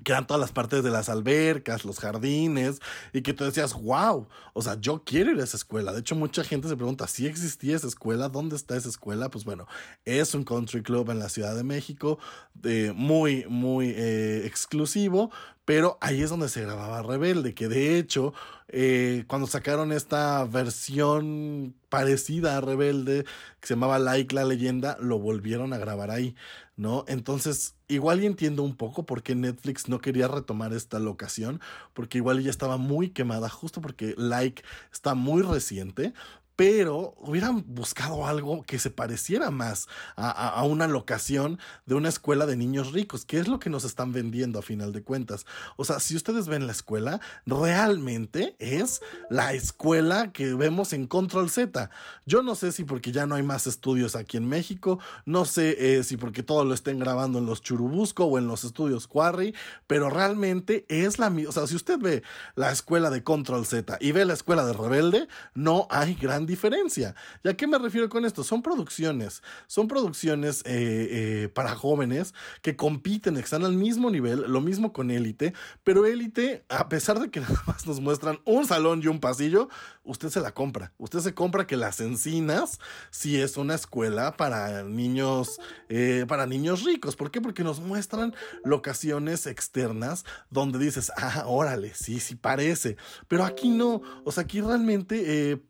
que 0.04 0.12
eran 0.12 0.26
todas 0.26 0.40
las 0.40 0.52
partes 0.52 0.84
de 0.84 0.90
las 0.90 1.08
albercas, 1.08 1.84
los 1.84 1.98
jardines, 1.98 2.80
y 3.12 3.22
que 3.22 3.32
tú 3.34 3.44
decías, 3.44 3.74
wow, 3.74 4.28
o 4.52 4.62
sea, 4.62 4.78
yo 4.80 5.02
quiero 5.04 5.32
ir 5.32 5.40
a 5.40 5.44
esa 5.44 5.56
escuela. 5.56 5.92
De 5.92 6.00
hecho, 6.00 6.14
mucha 6.14 6.44
gente 6.44 6.68
se 6.68 6.76
pregunta, 6.76 7.06
¿si 7.06 7.26
existía 7.26 7.76
esa 7.76 7.88
escuela? 7.88 8.28
¿Dónde 8.28 8.56
está 8.56 8.76
esa 8.76 8.88
escuela? 8.88 9.30
Pues 9.30 9.44
bueno, 9.44 9.66
es 10.04 10.34
un 10.34 10.44
country 10.44 10.82
club 10.82 11.10
en 11.10 11.18
la 11.18 11.28
Ciudad 11.28 11.56
de 11.56 11.64
México, 11.64 12.18
eh, 12.62 12.92
muy, 12.94 13.44
muy 13.48 13.90
eh, 13.90 14.46
exclusivo, 14.46 15.30
pero 15.68 15.98
ahí 16.00 16.22
es 16.22 16.30
donde 16.30 16.48
se 16.48 16.62
grababa 16.62 17.02
Rebelde, 17.02 17.52
que 17.52 17.68
de 17.68 17.98
hecho, 17.98 18.32
eh, 18.68 19.24
cuando 19.26 19.46
sacaron 19.46 19.92
esta 19.92 20.42
versión 20.46 21.74
parecida 21.90 22.56
a 22.56 22.62
Rebelde, 22.62 23.24
que 23.60 23.68
se 23.68 23.74
llamaba 23.74 23.98
Like 23.98 24.34
la 24.34 24.46
leyenda, 24.46 24.96
lo 24.98 25.18
volvieron 25.18 25.74
a 25.74 25.76
grabar 25.76 26.10
ahí, 26.10 26.34
¿no? 26.76 27.04
Entonces, 27.06 27.74
igual 27.86 28.22
y 28.22 28.26
entiendo 28.26 28.62
un 28.62 28.76
poco 28.76 29.04
por 29.04 29.22
qué 29.22 29.34
Netflix 29.34 29.90
no 29.90 30.00
quería 30.00 30.26
retomar 30.26 30.72
esta 30.72 30.98
locación, 31.00 31.60
porque 31.92 32.16
igual 32.16 32.42
ya 32.42 32.48
estaba 32.48 32.78
muy 32.78 33.10
quemada, 33.10 33.50
justo 33.50 33.82
porque 33.82 34.14
Like 34.16 34.62
está 34.90 35.14
muy 35.14 35.42
reciente, 35.42 36.14
pero 36.58 37.14
hubieran 37.18 37.62
buscado 37.68 38.26
algo 38.26 38.64
que 38.64 38.80
se 38.80 38.90
pareciera 38.90 39.52
más 39.52 39.86
a, 40.16 40.28
a- 40.30 40.64
una 40.64 40.88
locación 40.88 41.60
de 41.86 41.94
una 41.94 42.08
escuela 42.08 42.46
de 42.46 42.56
niños 42.56 42.90
ricos, 42.90 43.24
que 43.24 43.38
es 43.38 43.46
lo 43.46 43.60
que 43.60 43.70
nos 43.70 43.84
están 43.84 44.10
vendiendo 44.12 44.58
a 44.58 44.62
final 44.62 44.92
de 44.92 45.04
cuentas. 45.04 45.46
O 45.76 45.84
sea, 45.84 46.00
si 46.00 46.16
ustedes 46.16 46.48
ven 46.48 46.66
la 46.66 46.72
escuela, 46.72 47.20
realmente 47.46 48.56
es 48.58 49.02
la 49.30 49.52
escuela 49.52 50.32
que 50.32 50.52
vemos 50.54 50.92
en 50.92 51.06
Control 51.06 51.48
Z. 51.48 51.90
Yo 52.26 52.42
no 52.42 52.56
sé 52.56 52.72
si 52.72 52.82
porque 52.82 53.12
ya 53.12 53.24
no 53.24 53.36
hay 53.36 53.44
más 53.44 53.68
estudios 53.68 54.16
aquí 54.16 54.36
en 54.36 54.48
México, 54.48 54.98
no 55.26 55.44
sé 55.44 55.98
eh, 55.98 56.02
si 56.02 56.16
porque 56.16 56.42
todo 56.42 56.64
lo 56.64 56.74
estén 56.74 56.98
grabando 56.98 57.38
en 57.38 57.46
los 57.46 57.62
Churubusco 57.62 58.24
o 58.24 58.36
en 58.36 58.48
los 58.48 58.64
estudios 58.64 59.06
Quarry, 59.06 59.54
pero 59.86 60.10
realmente 60.10 60.86
es 60.88 61.20
la 61.20 61.30
misma. 61.30 61.50
O 61.50 61.52
sea, 61.52 61.68
si 61.68 61.76
usted 61.76 62.00
ve 62.00 62.24
la 62.56 62.72
escuela 62.72 63.10
de 63.10 63.22
Control 63.22 63.64
Z 63.64 63.96
y 64.00 64.10
ve 64.10 64.24
la 64.24 64.34
escuela 64.34 64.66
de 64.66 64.72
Rebelde, 64.72 65.28
no 65.54 65.86
hay 65.88 66.14
gran 66.14 66.47
diferencia. 66.48 67.14
¿Y 67.44 67.48
a 67.48 67.56
qué 67.56 67.68
me 67.68 67.78
refiero 67.78 68.08
con 68.08 68.24
esto? 68.24 68.42
Son 68.42 68.62
producciones, 68.62 69.42
son 69.68 69.86
producciones 69.86 70.62
eh, 70.64 71.44
eh, 71.44 71.48
para 71.48 71.76
jóvenes 71.76 72.34
que 72.62 72.74
compiten, 72.74 73.34
que 73.34 73.40
están 73.40 73.64
al 73.64 73.74
mismo 73.74 74.10
nivel, 74.10 74.44
lo 74.48 74.60
mismo 74.60 74.92
con 74.92 75.12
Élite, 75.12 75.54
pero 75.84 76.06
Élite, 76.06 76.64
a 76.68 76.88
pesar 76.88 77.20
de 77.20 77.30
que 77.30 77.40
nada 77.40 77.62
más 77.66 77.86
nos 77.86 78.00
muestran 78.00 78.40
un 78.44 78.66
salón 78.66 79.00
y 79.04 79.06
un 79.06 79.20
pasillo, 79.20 79.68
usted 80.02 80.30
se 80.30 80.40
la 80.40 80.52
compra. 80.52 80.92
Usted 80.98 81.20
se 81.20 81.34
compra 81.34 81.66
que 81.66 81.76
Las 81.76 82.00
Encinas 82.00 82.80
sí 83.10 83.40
es 83.40 83.56
una 83.56 83.74
escuela 83.74 84.36
para 84.36 84.82
niños, 84.82 85.60
eh, 85.88 86.24
para 86.26 86.46
niños 86.46 86.82
ricos. 86.84 87.14
¿Por 87.14 87.30
qué? 87.30 87.40
Porque 87.40 87.62
nos 87.62 87.80
muestran 87.80 88.34
locaciones 88.64 89.46
externas 89.46 90.24
donde 90.50 90.78
dices, 90.78 91.12
ah, 91.16 91.44
órale, 91.46 91.94
sí, 91.94 92.18
sí 92.20 92.34
parece. 92.34 92.96
Pero 93.28 93.44
aquí 93.44 93.68
no, 93.68 94.00
o 94.24 94.32
sea, 94.32 94.44
aquí 94.44 94.60
realmente... 94.60 95.62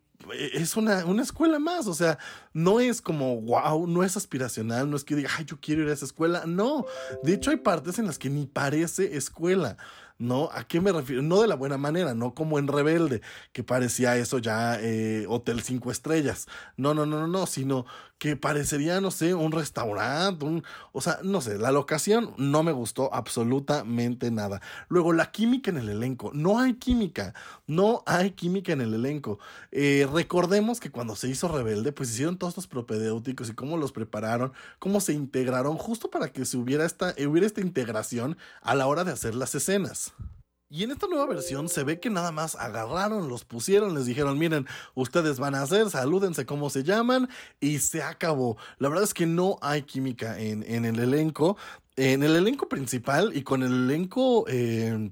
es 0.43 0.77
una, 0.77 1.05
una 1.05 1.23
escuela 1.23 1.59
más, 1.59 1.87
o 1.87 1.95
sea, 1.95 2.19
no 2.53 2.81
es 2.81 3.01
como, 3.01 3.41
wow, 3.41 3.87
no 3.87 4.03
es 4.03 4.17
aspiracional, 4.17 4.91
no 4.91 4.97
es 4.97 5.05
que 5.05 5.15
diga, 5.15 5.31
ay, 5.37 5.45
yo 5.45 5.59
quiero 5.61 5.83
ir 5.83 5.89
a 5.89 5.93
esa 5.93 6.05
escuela, 6.05 6.45
no, 6.47 6.87
de 7.23 7.35
hecho 7.35 7.51
hay 7.51 7.59
partes 7.59 7.99
en 7.99 8.07
las 8.07 8.19
que 8.19 8.29
ni 8.29 8.47
parece 8.47 9.17
escuela, 9.17 9.77
¿no? 10.19 10.51
¿A 10.53 10.65
qué 10.65 10.81
me 10.81 10.91
refiero? 10.91 11.23
No 11.23 11.41
de 11.41 11.49
la 11.49 11.55
buena 11.55 11.79
manera, 11.79 12.15
no 12.15 12.35
como 12.35 12.59
en 12.59 12.67
Rebelde, 12.67 13.23
que 13.53 13.63
parecía 13.63 14.17
eso 14.17 14.39
ya 14.39 14.79
eh, 14.81 15.25
Hotel 15.29 15.63
Cinco 15.63 15.91
Estrellas, 15.93 16.49
no, 16.77 16.95
no, 16.95 17.07
no, 17.07 17.21
no, 17.21 17.29
no, 17.29 17.47
sino 17.47 17.87
que 18.19 18.37
parecería, 18.37 19.01
no 19.01 19.11
sé, 19.11 19.35
un 19.35 19.53
restaurante, 19.53 20.45
un, 20.45 20.65
o 20.93 21.01
sea, 21.01 21.21
no 21.23 21.41
sé, 21.41 21.57
la 21.59 21.71
locación 21.71 22.35
no 22.37 22.63
me 22.63 22.73
gustó 22.73 23.15
absolutamente 23.15 24.31
nada. 24.31 24.61
Luego, 24.89 25.13
la 25.13 25.31
química 25.31 25.71
en 25.71 25.79
el 25.79 25.89
elenco, 25.89 26.31
no 26.35 26.59
hay 26.59 26.75
química, 26.75 27.35
no 27.67 28.03
hay 28.07 28.33
química 28.33 28.73
en 28.73 28.81
el 28.81 28.95
elenco. 28.95 29.39
Eh, 29.71 30.07
recordemos 30.13 30.81
que 30.81 30.91
cuando 30.91 31.15
se 31.17 31.29
hizo 31.29 31.49
Rebelde, 31.49 31.93
pues 31.93 32.11
hicieron 32.11 32.39
todos 32.39 32.53
estos 32.53 32.67
propedéuticos 32.67 33.49
y 33.49 33.55
cómo 33.55 33.77
los 33.77 33.93
prepararon, 33.93 34.53
cómo 34.79 35.01
se 35.01 35.13
integraron, 35.13 35.77
justo 35.77 36.11
para 36.11 36.33
que 36.33 36.45
se 36.45 36.57
hubiera 36.57 36.85
esta, 36.85 37.15
hubiera 37.27 37.47
esta 37.47 37.61
integración 37.61 38.37
a 38.63 38.75
la 38.75 38.87
hora 38.87 39.05
de 39.05 39.13
hacer 39.13 39.35
las 39.35 39.55
escenas. 39.55 40.13
Y 40.71 40.83
en 40.83 40.91
esta 40.91 41.07
nueva 41.07 41.25
versión 41.27 41.69
se 41.71 41.83
ve 41.83 41.99
que 41.99 42.11
nada 42.11 42.31
más 42.31 42.55
agarraron, 42.55 43.29
los 43.29 43.45
pusieron, 43.47 43.95
les 43.95 44.05
dijeron, 44.05 44.39
miren, 44.39 44.67
ustedes 44.95 45.39
van 45.39 45.55
a 45.55 45.63
hacer, 45.63 45.89
salúdense 45.89 46.45
cómo 46.45 46.69
se 46.69 46.85
llaman 46.85 47.29
y 47.59 47.79
se 47.79 48.03
acabó. 48.03 48.59
La 48.79 48.91
verdad 48.91 49.05
es 49.05 49.15
que 49.15 49.25
no 49.25 49.57
hay 49.63 49.83
química 49.83 50.39
en, 50.39 50.63
en 50.65 50.85
el 50.85 50.99
elenco, 50.99 51.57
en 51.97 52.23
el 52.23 52.37
elenco 52.37 52.69
principal 52.69 53.35
y 53.35 53.43
con 53.43 53.63
el 53.63 53.73
elenco... 53.73 54.45
eh, 54.49 55.11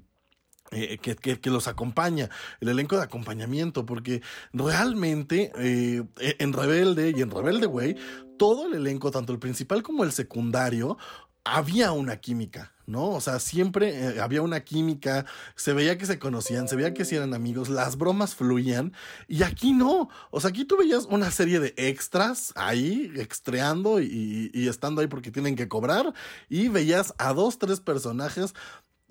eh, 0.71 0.97
que, 0.97 1.15
que- 1.15 1.39
que 1.39 1.49
los 1.49 1.69
acompaña, 1.69 2.29
el 2.59 2.67
elenco 2.67 2.97
de 2.97 3.03
acompañamiento, 3.03 3.85
porque 3.85 4.21
realmente 4.51 5.49
eh, 5.55 6.03
en 6.19 6.51
Rebelde 6.51 7.13
y 7.15 7.21
en 7.21 7.31
Rebelde 7.31 7.67
Way, 7.67 7.95
todo 8.37 8.67
el 8.67 8.73
elenco, 8.73 9.09
tanto 9.09 9.31
el 9.31 9.39
principal 9.39 9.81
como 9.81 10.03
el 10.03 10.11
secundario, 10.11 10.97
había 11.55 11.91
una 11.91 12.17
química, 12.17 12.73
¿no? 12.85 13.09
O 13.09 13.21
sea, 13.21 13.39
siempre 13.39 13.89
eh, 13.89 14.21
había 14.21 14.41
una 14.41 14.61
química, 14.61 15.25
se 15.55 15.73
veía 15.73 15.97
que 15.97 16.05
se 16.05 16.19
conocían, 16.19 16.67
se 16.67 16.75
veía 16.75 16.93
que 16.93 17.03
eran 17.15 17.33
amigos, 17.33 17.69
las 17.69 17.97
bromas 17.97 18.35
fluían, 18.35 18.93
y 19.27 19.43
aquí 19.43 19.73
no, 19.73 20.09
o 20.31 20.41
sea, 20.41 20.49
aquí 20.49 20.65
tú 20.65 20.77
veías 20.77 21.05
una 21.05 21.31
serie 21.31 21.59
de 21.59 21.73
extras 21.77 22.53
ahí, 22.55 23.11
extreando 23.15 23.99
y, 24.01 24.51
y 24.53 24.67
estando 24.67 25.01
ahí 25.01 25.07
porque 25.07 25.31
tienen 25.31 25.55
que 25.55 25.67
cobrar, 25.67 26.13
y 26.49 26.67
veías 26.69 27.13
a 27.17 27.33
dos, 27.33 27.59
tres 27.59 27.79
personajes 27.79 28.53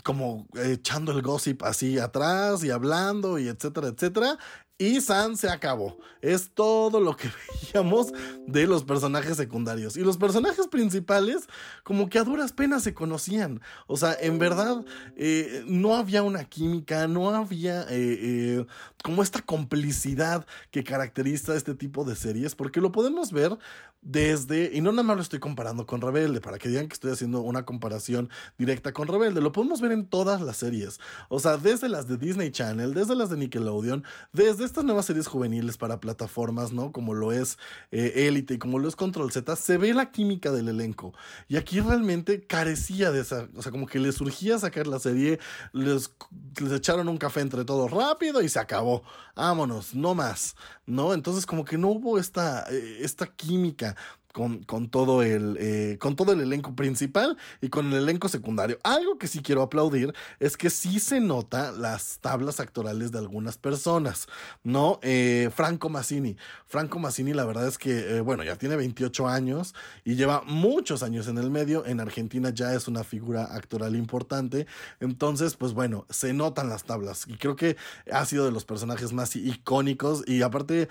como 0.06 0.46
echando 0.54 1.10
el 1.10 1.20
gossip 1.20 1.64
así 1.64 1.98
atrás 1.98 2.62
y 2.62 2.70
hablando 2.70 3.40
y 3.40 3.48
etcétera, 3.48 3.88
etcétera. 3.88 4.38
Y 4.78 5.00
San 5.00 5.38
se 5.38 5.48
acabó. 5.48 5.96
Es 6.20 6.50
todo 6.52 7.00
lo 7.00 7.16
que 7.16 7.30
veíamos 7.72 8.12
de 8.46 8.66
los 8.66 8.84
personajes 8.84 9.36
secundarios. 9.36 9.96
Y 9.96 10.00
los 10.00 10.18
personajes 10.18 10.68
principales, 10.68 11.48
como 11.82 12.10
que 12.10 12.18
a 12.18 12.24
duras 12.24 12.52
penas 12.52 12.82
se 12.82 12.92
conocían. 12.92 13.62
O 13.86 13.96
sea, 13.96 14.14
en 14.20 14.38
verdad, 14.38 14.84
eh, 15.16 15.64
no 15.66 15.96
había 15.96 16.22
una 16.22 16.44
química, 16.44 17.08
no 17.08 17.30
había 17.30 17.82
eh, 17.84 17.86
eh, 17.90 18.66
como 19.02 19.22
esta 19.22 19.40
complicidad 19.40 20.46
que 20.70 20.84
caracteriza 20.84 21.56
este 21.56 21.74
tipo 21.74 22.04
de 22.04 22.16
series, 22.16 22.54
porque 22.54 22.80
lo 22.80 22.92
podemos 22.92 23.32
ver 23.32 23.56
desde, 24.02 24.70
y 24.72 24.80
no 24.80 24.92
nada 24.92 25.02
más 25.02 25.16
lo 25.16 25.22
estoy 25.22 25.40
comparando 25.40 25.84
con 25.84 26.00
Rebelde, 26.00 26.40
para 26.40 26.58
que 26.58 26.68
digan 26.68 26.86
que 26.86 26.94
estoy 26.94 27.12
haciendo 27.12 27.40
una 27.40 27.64
comparación 27.64 28.30
directa 28.56 28.92
con 28.92 29.08
Rebelde, 29.08 29.40
lo 29.40 29.50
podemos 29.50 29.80
ver 29.80 29.90
en 29.90 30.06
todas 30.06 30.40
las 30.40 30.58
series, 30.58 31.00
o 31.28 31.40
sea, 31.40 31.56
desde 31.56 31.88
las 31.88 32.06
de 32.06 32.16
Disney 32.16 32.52
Channel, 32.52 32.94
desde 32.94 33.16
las 33.16 33.30
de 33.30 33.36
Nickelodeon, 33.36 34.04
desde 34.32 34.64
estas 34.66 34.84
nuevas 34.84 35.06
series 35.06 35.26
juveniles 35.26 35.76
para 35.76 36.00
plataformas, 36.00 36.72
¿no? 36.72 36.92
Como 36.92 37.14
lo 37.14 37.32
es 37.32 37.58
eh, 37.90 38.26
Elite 38.26 38.54
y 38.54 38.58
como 38.58 38.78
lo 38.78 38.88
es 38.88 38.96
Control 38.96 39.32
Z, 39.32 39.56
se 39.56 39.78
ve 39.78 39.94
la 39.94 40.10
química 40.10 40.52
del 40.52 40.68
elenco, 40.68 41.14
y 41.48 41.56
aquí 41.56 41.80
realmente 41.80 42.46
carecía 42.46 43.10
de 43.10 43.20
esa, 43.20 43.48
o 43.56 43.62
sea, 43.62 43.72
como 43.72 43.86
que 43.86 43.98
les 43.98 44.16
surgía 44.16 44.58
sacar 44.58 44.86
la 44.86 44.98
serie, 44.98 45.38
les, 45.72 46.12
les 46.60 46.72
echaron 46.72 47.08
un 47.08 47.18
café 47.18 47.40
entre 47.40 47.64
todos 47.64 47.90
rápido 47.90 48.42
y 48.42 48.48
se 48.48 48.58
acabó, 48.58 49.02
vámonos, 49.34 49.94
no 49.94 50.14
más, 50.14 50.56
¿no? 50.86 51.14
Entonces 51.14 51.46
como 51.46 51.64
que 51.64 51.78
no 51.78 51.88
hubo 51.88 52.18
esta, 52.18 52.66
eh, 52.70 52.98
esta 53.00 53.26
química 53.26 53.96
con, 54.36 54.88
todo 54.90 55.22
el, 55.22 55.56
eh, 55.58 55.96
con 55.98 56.14
todo 56.14 56.32
el 56.32 56.42
elenco 56.42 56.74
principal 56.74 57.38
y 57.62 57.70
con 57.70 57.90
el 57.90 58.02
elenco 58.02 58.28
secundario. 58.28 58.78
Algo 58.82 59.16
que 59.16 59.28
sí 59.28 59.40
quiero 59.40 59.62
aplaudir 59.62 60.12
es 60.40 60.58
que 60.58 60.68
sí 60.68 61.00
se 61.00 61.20
nota 61.20 61.72
las 61.72 62.18
tablas 62.20 62.60
actorales 62.60 63.12
de 63.12 63.18
algunas 63.18 63.56
personas, 63.56 64.26
¿no? 64.62 65.00
Eh, 65.02 65.48
Franco 65.54 65.88
Massini. 65.88 66.36
Franco 66.66 66.98
Massini, 66.98 67.32
la 67.32 67.46
verdad 67.46 67.66
es 67.66 67.78
que, 67.78 68.18
eh, 68.18 68.20
bueno, 68.20 68.44
ya 68.44 68.56
tiene 68.56 68.76
28 68.76 69.26
años 69.26 69.74
y 70.04 70.16
lleva 70.16 70.42
muchos 70.44 71.02
años 71.02 71.28
en 71.28 71.38
el 71.38 71.50
medio. 71.50 71.86
En 71.86 72.00
Argentina 72.00 72.50
ya 72.50 72.74
es 72.74 72.88
una 72.88 73.04
figura 73.04 73.54
actoral 73.54 73.96
importante. 73.96 74.66
Entonces, 75.00 75.56
pues 75.56 75.72
bueno, 75.72 76.04
se 76.10 76.34
notan 76.34 76.68
las 76.68 76.84
tablas 76.84 77.24
y 77.26 77.38
creo 77.38 77.56
que 77.56 77.78
ha 78.12 78.26
sido 78.26 78.44
de 78.44 78.52
los 78.52 78.66
personajes 78.66 79.14
más 79.14 79.34
icónicos 79.34 80.24
y 80.26 80.42
aparte 80.42 80.90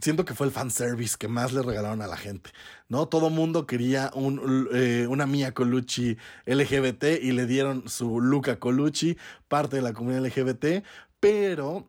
siento 0.00 0.24
que 0.24 0.34
fue 0.34 0.46
el 0.46 0.52
fanservice 0.52 1.16
que 1.18 1.28
más 1.28 1.52
le 1.52 1.62
regalaron 1.62 2.02
a 2.02 2.06
la 2.06 2.16
gente, 2.16 2.50
¿no? 2.88 3.08
Todo 3.08 3.30
mundo 3.30 3.66
quería 3.66 4.10
un, 4.14 4.68
eh, 4.72 5.06
una 5.08 5.26
Mia 5.26 5.54
Colucci 5.54 6.16
LGBT 6.46 7.22
y 7.22 7.32
le 7.32 7.46
dieron 7.46 7.88
su 7.88 8.20
Luca 8.20 8.58
Colucci, 8.58 9.16
parte 9.48 9.76
de 9.76 9.82
la 9.82 9.92
comunidad 9.92 10.26
LGBT, 10.26 10.84
pero 11.20 11.88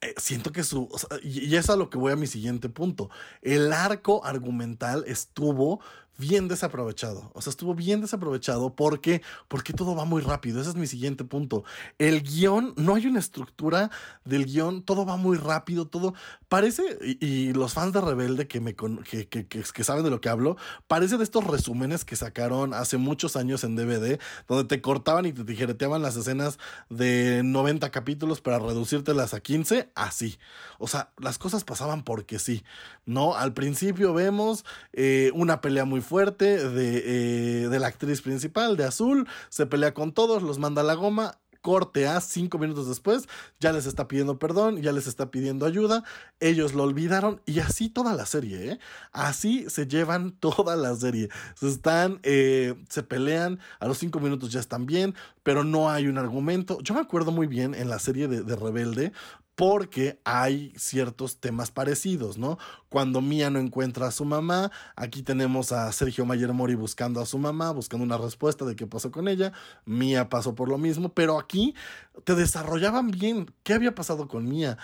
eh, 0.00 0.14
siento 0.16 0.52
que 0.52 0.62
su. 0.64 0.88
y 1.22 1.46
y 1.46 1.56
es 1.56 1.70
a 1.70 1.76
lo 1.76 1.90
que 1.90 1.98
voy 1.98 2.12
a 2.12 2.16
mi 2.16 2.26
siguiente 2.26 2.68
punto. 2.68 3.10
El 3.42 3.72
arco 3.72 4.24
argumental 4.24 5.04
estuvo 5.06 5.80
bien 6.18 6.48
desaprovechado. 6.48 7.30
O 7.34 7.42
sea, 7.42 7.50
estuvo 7.50 7.74
bien 7.74 8.00
desaprovechado 8.00 8.74
porque, 8.74 9.22
porque 9.48 9.72
todo 9.72 9.94
va 9.94 10.04
muy 10.04 10.22
rápido. 10.22 10.60
Ese 10.60 10.70
es 10.70 10.76
mi 10.76 10.86
siguiente 10.86 11.24
punto. 11.24 11.64
El 11.98 12.22
guion, 12.22 12.74
no 12.76 12.94
hay 12.94 13.06
una 13.06 13.18
estructura 13.20 13.90
del 14.24 14.46
guion, 14.46 14.82
todo 14.82 15.04
va 15.04 15.16
muy 15.16 15.36
rápido, 15.36 15.86
todo 15.86 16.14
parece, 16.48 16.82
y, 17.20 17.52
los 17.52 17.74
fans 17.74 17.92
de 17.92 18.00
Rebelde 18.00 18.46
que, 18.48 18.60
me 18.60 18.74
con- 18.74 19.02
que, 19.02 19.28
que- 19.28 19.46
que- 19.46 19.62
que 19.62 19.84
saben 19.84 20.04
de 20.04 20.10
lo 20.10 20.20
que 20.20 20.28
hablo, 20.28 20.56
parece 20.86 21.16
de 21.18 21.24
estos 21.24 21.44
resúmenes 21.44 22.04
que 22.04 22.16
sacaron 22.16 22.72
hace 22.74 22.96
muchos 22.96 23.36
años 23.36 23.64
en 23.64 23.76
DVD, 23.76 24.18
donde 24.48 24.64
te 24.64 24.80
cortaban 24.80 25.26
y 25.26 25.32
te 25.32 25.44
tijereteaban 25.44 26.02
las 26.02 26.16
escenas 26.16 26.58
de 26.88 27.42
90 27.44 27.90
capítulos 27.90 28.40
para 28.40 28.58
reducírtelas 28.58 29.34
a 29.34 29.40
15, 29.40 29.90
así. 29.94 30.38
O 30.78 30.86
sea, 30.88 31.10
las 31.18 31.38
cosas 31.38 31.64
pasaban 31.64 32.02
porque 32.04 32.38
sí, 32.38 32.64
¿no? 33.06 33.34
Al 33.34 33.52
principio 33.54 34.14
vemos 34.14 34.64
eh, 34.92 35.30
una 35.34 35.60
pelea 35.60 35.84
muy 35.84 36.00
fuerte 36.06 36.68
de, 36.68 37.64
eh, 37.64 37.68
de 37.68 37.78
la 37.78 37.88
actriz 37.88 38.22
principal, 38.22 38.76
de 38.76 38.84
Azul, 38.84 39.28
se 39.48 39.66
pelea 39.66 39.92
con 39.94 40.12
todos, 40.12 40.42
los 40.42 40.58
manda 40.58 40.82
a 40.82 40.84
la 40.84 40.94
goma. 40.94 41.38
Corte 41.62 42.06
a 42.06 42.20
cinco 42.20 42.58
minutos 42.58 42.86
después, 42.86 43.26
ya 43.58 43.72
les 43.72 43.86
está 43.86 44.06
pidiendo 44.06 44.38
perdón, 44.38 44.80
ya 44.82 44.92
les 44.92 45.08
está 45.08 45.32
pidiendo 45.32 45.66
ayuda, 45.66 46.04
ellos 46.38 46.74
lo 46.74 46.84
olvidaron 46.84 47.42
y 47.44 47.58
así 47.58 47.88
toda 47.88 48.14
la 48.14 48.24
serie, 48.24 48.70
¿eh? 48.70 48.78
Así 49.10 49.68
se 49.68 49.88
llevan 49.88 50.30
toda 50.38 50.76
la 50.76 50.94
serie. 50.94 51.28
Se 51.56 51.66
están, 51.66 52.20
eh, 52.22 52.76
se 52.88 53.02
pelean, 53.02 53.58
a 53.80 53.88
los 53.88 53.98
cinco 53.98 54.20
minutos 54.20 54.52
ya 54.52 54.60
están 54.60 54.86
bien, 54.86 55.16
pero 55.42 55.64
no 55.64 55.90
hay 55.90 56.06
un 56.06 56.18
argumento. 56.18 56.78
Yo 56.82 56.94
me 56.94 57.00
acuerdo 57.00 57.32
muy 57.32 57.48
bien 57.48 57.74
en 57.74 57.88
la 57.88 57.98
serie 57.98 58.28
de, 58.28 58.42
de 58.42 58.54
Rebelde, 58.54 59.12
porque 59.56 60.20
hay 60.24 60.72
ciertos 60.76 61.38
temas 61.38 61.70
parecidos, 61.70 62.36
¿no? 62.36 62.58
Cuando 62.90 63.22
Mía 63.22 63.48
no 63.48 63.58
encuentra 63.58 64.06
a 64.06 64.10
su 64.10 64.26
mamá, 64.26 64.70
aquí 64.94 65.22
tenemos 65.22 65.72
a 65.72 65.90
Sergio 65.92 66.26
Mayer 66.26 66.52
Mori 66.52 66.74
buscando 66.74 67.20
a 67.20 67.26
su 67.26 67.38
mamá, 67.38 67.72
buscando 67.72 68.04
una 68.04 68.18
respuesta 68.18 68.66
de 68.66 68.76
qué 68.76 68.86
pasó 68.86 69.10
con 69.10 69.28
ella. 69.28 69.52
Mía 69.86 70.28
pasó 70.28 70.54
por 70.54 70.68
lo 70.68 70.76
mismo, 70.76 71.08
pero 71.08 71.38
aquí 71.38 71.74
te 72.24 72.34
desarrollaban 72.34 73.10
bien 73.10 73.50
qué 73.62 73.72
había 73.72 73.94
pasado 73.94 74.28
con 74.28 74.46
Mía 74.46 74.76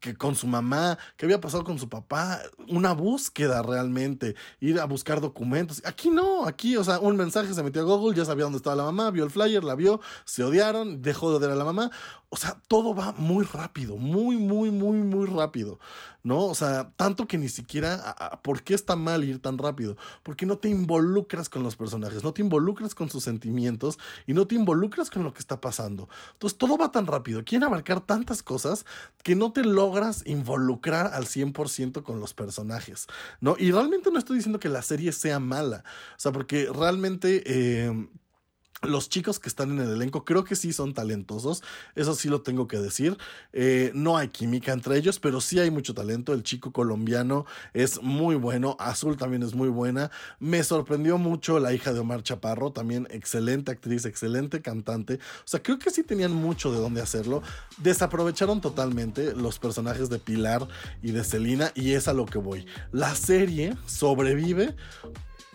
que 0.00 0.16
con 0.16 0.34
su 0.34 0.46
mamá, 0.46 0.98
qué 1.16 1.26
había 1.26 1.40
pasado 1.40 1.62
con 1.62 1.78
su 1.78 1.88
papá, 1.88 2.40
una 2.68 2.92
búsqueda 2.92 3.62
realmente, 3.62 4.34
ir 4.58 4.80
a 4.80 4.86
buscar 4.86 5.20
documentos. 5.20 5.82
Aquí 5.84 6.10
no, 6.10 6.46
aquí, 6.46 6.76
o 6.76 6.82
sea, 6.82 6.98
un 6.98 7.16
mensaje 7.16 7.52
se 7.52 7.62
metió 7.62 7.82
a 7.82 7.84
Google, 7.84 8.16
ya 8.16 8.24
sabía 8.24 8.44
dónde 8.44 8.56
estaba 8.56 8.76
la 8.76 8.84
mamá, 8.84 9.10
vio 9.10 9.24
el 9.24 9.30
flyer, 9.30 9.62
la 9.62 9.74
vio, 9.74 10.00
se 10.24 10.42
odiaron, 10.42 11.02
dejó 11.02 11.30
de 11.30 11.36
odiar 11.36 11.52
a 11.52 11.54
la 11.54 11.64
mamá. 11.64 11.90
O 12.32 12.36
sea, 12.36 12.62
todo 12.68 12.94
va 12.94 13.10
muy 13.18 13.44
rápido, 13.44 13.96
muy, 13.96 14.36
muy, 14.36 14.70
muy, 14.70 14.98
muy 14.98 15.26
rápido, 15.26 15.80
¿no? 16.22 16.44
O 16.44 16.54
sea, 16.54 16.92
tanto 16.94 17.26
que 17.26 17.36
ni 17.36 17.48
siquiera, 17.48 18.40
¿por 18.42 18.62
qué 18.62 18.74
está 18.74 18.94
mal 18.94 19.24
ir 19.24 19.42
tan 19.42 19.58
rápido? 19.58 19.96
Porque 20.22 20.46
no 20.46 20.56
te 20.56 20.68
involucras 20.68 21.48
con 21.48 21.64
los 21.64 21.74
personajes, 21.74 22.22
no 22.22 22.32
te 22.32 22.42
involucras 22.42 22.94
con 22.94 23.10
sus 23.10 23.24
sentimientos 23.24 23.98
y 24.28 24.32
no 24.32 24.46
te 24.46 24.54
involucras 24.54 25.10
con 25.10 25.24
lo 25.24 25.32
que 25.32 25.40
está 25.40 25.60
pasando. 25.60 26.08
Entonces, 26.34 26.56
todo 26.56 26.78
va 26.78 26.92
tan 26.92 27.08
rápido, 27.08 27.44
quieren 27.44 27.64
abarcar 27.66 28.00
tantas 28.00 28.44
cosas 28.44 28.86
que 29.24 29.34
no 29.34 29.52
te 29.52 29.64
logras 29.64 30.22
involucrar 30.24 31.12
al 31.12 31.26
100% 31.26 32.04
con 32.04 32.20
los 32.20 32.32
personajes, 32.32 33.08
¿no? 33.40 33.56
Y 33.58 33.72
realmente 33.72 34.12
no 34.12 34.20
estoy 34.20 34.36
diciendo 34.36 34.60
que 34.60 34.68
la 34.68 34.82
serie 34.82 35.10
sea 35.10 35.40
mala, 35.40 35.82
o 36.16 36.20
sea, 36.20 36.30
porque 36.30 36.68
realmente... 36.72 37.42
eh, 37.44 38.08
los 38.82 39.08
chicos 39.08 39.38
que 39.38 39.48
están 39.48 39.70
en 39.72 39.80
el 39.80 39.92
elenco 39.92 40.24
creo 40.24 40.44
que 40.44 40.56
sí 40.56 40.72
son 40.72 40.94
talentosos, 40.94 41.62
eso 41.94 42.14
sí 42.14 42.28
lo 42.28 42.42
tengo 42.42 42.66
que 42.66 42.78
decir. 42.78 43.16
Eh, 43.52 43.92
no 43.94 44.16
hay 44.16 44.28
química 44.28 44.72
entre 44.72 44.96
ellos, 44.96 45.18
pero 45.18 45.40
sí 45.40 45.58
hay 45.58 45.70
mucho 45.70 45.94
talento. 45.94 46.32
El 46.32 46.42
chico 46.42 46.72
colombiano 46.72 47.44
es 47.74 48.02
muy 48.02 48.36
bueno, 48.36 48.76
Azul 48.78 49.16
también 49.16 49.42
es 49.42 49.54
muy 49.54 49.68
buena. 49.68 50.10
Me 50.38 50.62
sorprendió 50.64 51.18
mucho 51.18 51.58
la 51.58 51.72
hija 51.72 51.92
de 51.92 52.00
Omar 52.00 52.22
Chaparro, 52.22 52.72
también 52.72 53.06
excelente 53.10 53.70
actriz, 53.70 54.04
excelente 54.04 54.62
cantante. 54.62 55.14
O 55.14 55.48
sea, 55.48 55.62
creo 55.62 55.78
que 55.78 55.90
sí 55.90 56.02
tenían 56.02 56.32
mucho 56.32 56.72
de 56.72 56.78
dónde 56.78 57.02
hacerlo. 57.02 57.42
Desaprovecharon 57.78 58.60
totalmente 58.60 59.34
los 59.34 59.58
personajes 59.58 60.08
de 60.08 60.18
Pilar 60.18 60.66
y 61.02 61.12
de 61.12 61.24
Celina 61.24 61.72
y 61.74 61.92
es 61.92 62.08
a 62.08 62.14
lo 62.14 62.26
que 62.26 62.38
voy. 62.38 62.66
La 62.92 63.14
serie 63.14 63.76
sobrevive 63.86 64.74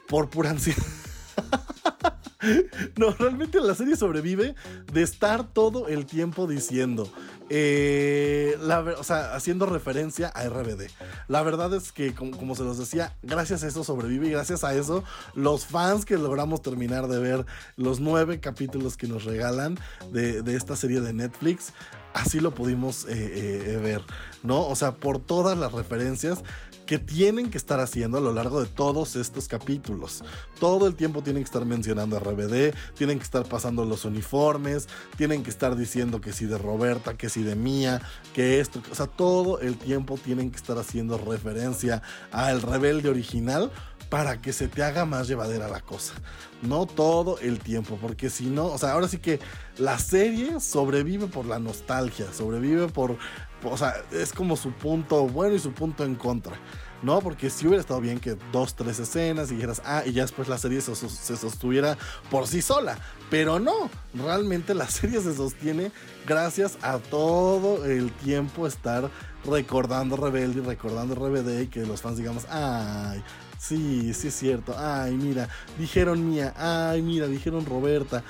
por 0.08 0.30
pura 0.30 0.52
ansiedad. 0.52 0.84
No, 2.98 3.12
realmente 3.12 3.60
la 3.60 3.76
serie 3.76 3.96
sobrevive 3.96 4.56
de 4.92 5.02
estar 5.02 5.48
todo 5.52 5.88
el 5.88 6.06
tiempo 6.06 6.48
diciendo, 6.48 7.12
eh, 7.50 8.56
la 8.62 8.80
o 8.80 9.04
sea, 9.04 9.36
haciendo 9.36 9.66
referencia 9.66 10.28
a 10.30 10.48
RBD. 10.48 10.88
La 11.28 11.42
verdad 11.44 11.74
es 11.74 11.92
que, 11.92 12.14
como, 12.14 12.38
como 12.38 12.56
se 12.56 12.64
los 12.64 12.78
decía, 12.78 13.16
gracias 13.24 13.64
a 13.64 13.68
eso 13.68 13.84
sobrevive 13.84 14.28
y 14.28 14.32
gracias 14.32 14.64
a 14.64 14.76
eso 14.76 15.04
los 15.34 15.66
fans 15.66 16.06
que 16.06 16.18
logramos 16.18 16.62
terminar 16.62 17.08
de 17.08 17.20
ver 17.20 17.46
los 17.78 18.00
nueve 18.00 18.40
capítulos 18.40 18.98
que 18.98 19.08
nos 19.08 19.26
regalan 19.26 19.78
de, 20.12 20.42
de 20.42 20.56
esta 20.56 20.76
serie 20.76 21.02
de 21.02 21.14
Netflix, 21.14 21.74
así 22.16 22.40
lo 22.40 22.52
pudimos 22.52 23.06
eh, 23.06 23.74
eh, 23.74 23.78
ver, 23.78 24.02
¿no? 24.42 24.66
O 24.66 24.76
sea, 24.76 24.94
por 24.94 25.20
todas 25.20 25.58
las 25.58 25.74
referencias 25.74 26.44
que 26.86 27.00
tienen 27.00 27.50
que 27.50 27.58
estar 27.58 27.80
haciendo 27.80 28.18
a 28.18 28.22
lo 28.22 28.34
largo 28.34 28.62
de 28.62 28.68
todos 28.68 29.16
estos 29.16 29.48
capítulos. 29.48 30.24
Todo 30.60 30.88
el 30.88 30.96
tiempo 30.96 31.22
tienen 31.22 31.44
que 31.44 31.48
estar 31.48 31.66
mencionando 31.66 32.18
a 32.18 32.20
RBD, 32.20 32.74
tienen 32.96 33.18
que 33.18 33.24
estar 33.24 33.46
pasando 33.46 33.86
los 33.86 34.06
uniformes, 34.06 34.88
tienen 35.18 35.44
que 35.44 35.50
estar 35.50 35.76
diciendo 35.76 36.22
que 36.22 36.34
sí 36.34 36.46
de 36.46 36.58
Roberta, 36.58 37.16
que 37.16 37.30
sí 37.30 37.44
de 37.44 37.56
Mía, 37.56 38.02
que 38.34 38.60
esto, 38.60 38.82
o 38.92 38.96
sea, 38.96 39.08
todo 39.08 39.60
el 39.60 39.78
tiempo 39.78 40.18
tienen 40.24 40.52
que 40.52 40.58
estar 40.58 40.78
haciendo 40.78 41.18
referencia 41.18 42.02
al 42.32 42.62
rebelde 42.62 43.10
original 43.10 43.72
para 44.16 44.42
que 44.42 44.54
se 44.54 44.70
te 44.70 44.82
haga 44.82 45.04
más 45.04 45.28
llevadera 45.28 45.68
la 45.68 45.82
cosa. 45.82 46.14
No 46.62 46.86
todo 46.86 47.38
el 47.40 47.60
tiempo, 47.60 48.00
porque 48.02 48.30
si 48.30 48.46
no, 48.46 48.68
o 48.68 48.78
sea, 48.78 48.94
ahora 48.94 49.10
sí 49.10 49.18
que 49.18 49.42
la 49.78 50.00
serie 50.00 50.62
sobrevive 50.62 51.28
por 51.28 51.46
la 51.46 51.60
nostalgia, 51.60 52.32
sobrevive 52.32 52.88
por, 52.88 53.18
o 53.62 53.78
sea, 53.78 53.94
es 54.14 54.32
como 54.32 54.56
su 54.56 54.72
punto 54.72 55.28
bueno 55.28 55.54
y 55.56 55.60
su 55.60 55.74
punto 55.74 56.06
en 56.06 56.16
contra. 56.16 56.56
¿no? 57.02 57.20
Porque 57.20 57.50
si 57.50 57.68
hubiera 57.68 57.82
estado 57.82 58.00
bien 58.00 58.20
que 58.20 58.38
dos, 58.54 58.74
tres 58.74 59.00
escenas 59.00 59.52
y 59.52 59.56
dijeras, 59.56 59.82
ah, 59.84 60.04
y 60.06 60.14
ya 60.14 60.22
después 60.22 60.48
la 60.48 60.58
serie 60.58 60.80
se, 60.80 60.96
se 60.96 61.36
sostuviera 61.36 61.98
por 62.32 62.48
sí 62.48 62.62
sola. 62.62 62.98
Pero 63.30 63.60
no, 63.60 63.90
realmente 64.14 64.74
la 64.74 64.88
serie 64.88 65.20
se 65.20 65.36
sostiene 65.36 65.92
gracias 66.26 66.78
a 66.82 67.00
todo 67.00 67.84
el 67.86 68.14
tiempo 68.14 68.66
estar 68.66 69.12
recordando 69.46 70.16
Rebelde 70.16 70.62
y 70.62 70.66
recordando 70.66 71.16
RBD 71.16 71.64
y 71.64 71.68
que 71.68 71.86
los 71.86 72.02
fans 72.02 72.18
digamos, 72.18 72.46
ay, 72.50 73.22
sí, 73.68 74.14
sí 74.14 74.28
es 74.28 74.36
cierto, 74.36 74.76
ay, 74.78 75.16
mira, 75.16 75.50
dijeron 75.80 76.30
Mía, 76.30 76.54
ay, 76.58 77.02
mira, 77.02 77.28
dijeron 77.28 77.66
Roberta. 77.66 78.24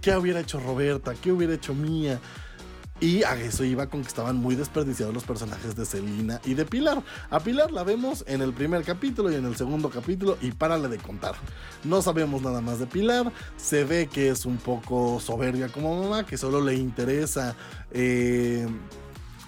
¿Qué 0.00 0.16
hubiera 0.16 0.40
hecho 0.40 0.58
Roberta? 0.60 1.14
¿Qué 1.14 1.30
hubiera 1.30 1.54
hecho 1.54 1.74
Mía? 1.74 2.18
Y 3.00 3.22
a 3.22 3.34
eso 3.40 3.64
iba 3.64 3.86
con 3.86 4.02
que 4.02 4.08
estaban 4.08 4.36
muy 4.36 4.54
desperdiciados 4.56 5.14
los 5.14 5.24
personajes 5.24 5.74
de 5.74 5.86
Selina 5.86 6.40
y 6.44 6.52
de 6.52 6.66
Pilar. 6.66 7.02
A 7.30 7.40
Pilar 7.40 7.70
la 7.70 7.82
vemos 7.82 8.24
en 8.26 8.42
el 8.42 8.52
primer 8.52 8.82
capítulo 8.84 9.30
y 9.30 9.36
en 9.36 9.46
el 9.46 9.56
segundo 9.56 9.88
capítulo 9.88 10.36
y 10.42 10.52
párale 10.52 10.88
de 10.88 10.98
contar. 10.98 11.34
No 11.82 12.02
sabemos 12.02 12.42
nada 12.42 12.60
más 12.60 12.78
de 12.78 12.86
Pilar. 12.86 13.32
Se 13.56 13.84
ve 13.84 14.06
que 14.06 14.28
es 14.28 14.44
un 14.44 14.58
poco 14.58 15.18
soberbia 15.18 15.68
como 15.68 16.02
mamá, 16.02 16.26
que 16.26 16.36
solo 16.36 16.60
le 16.62 16.74
interesa... 16.74 17.56
eh, 17.90 18.68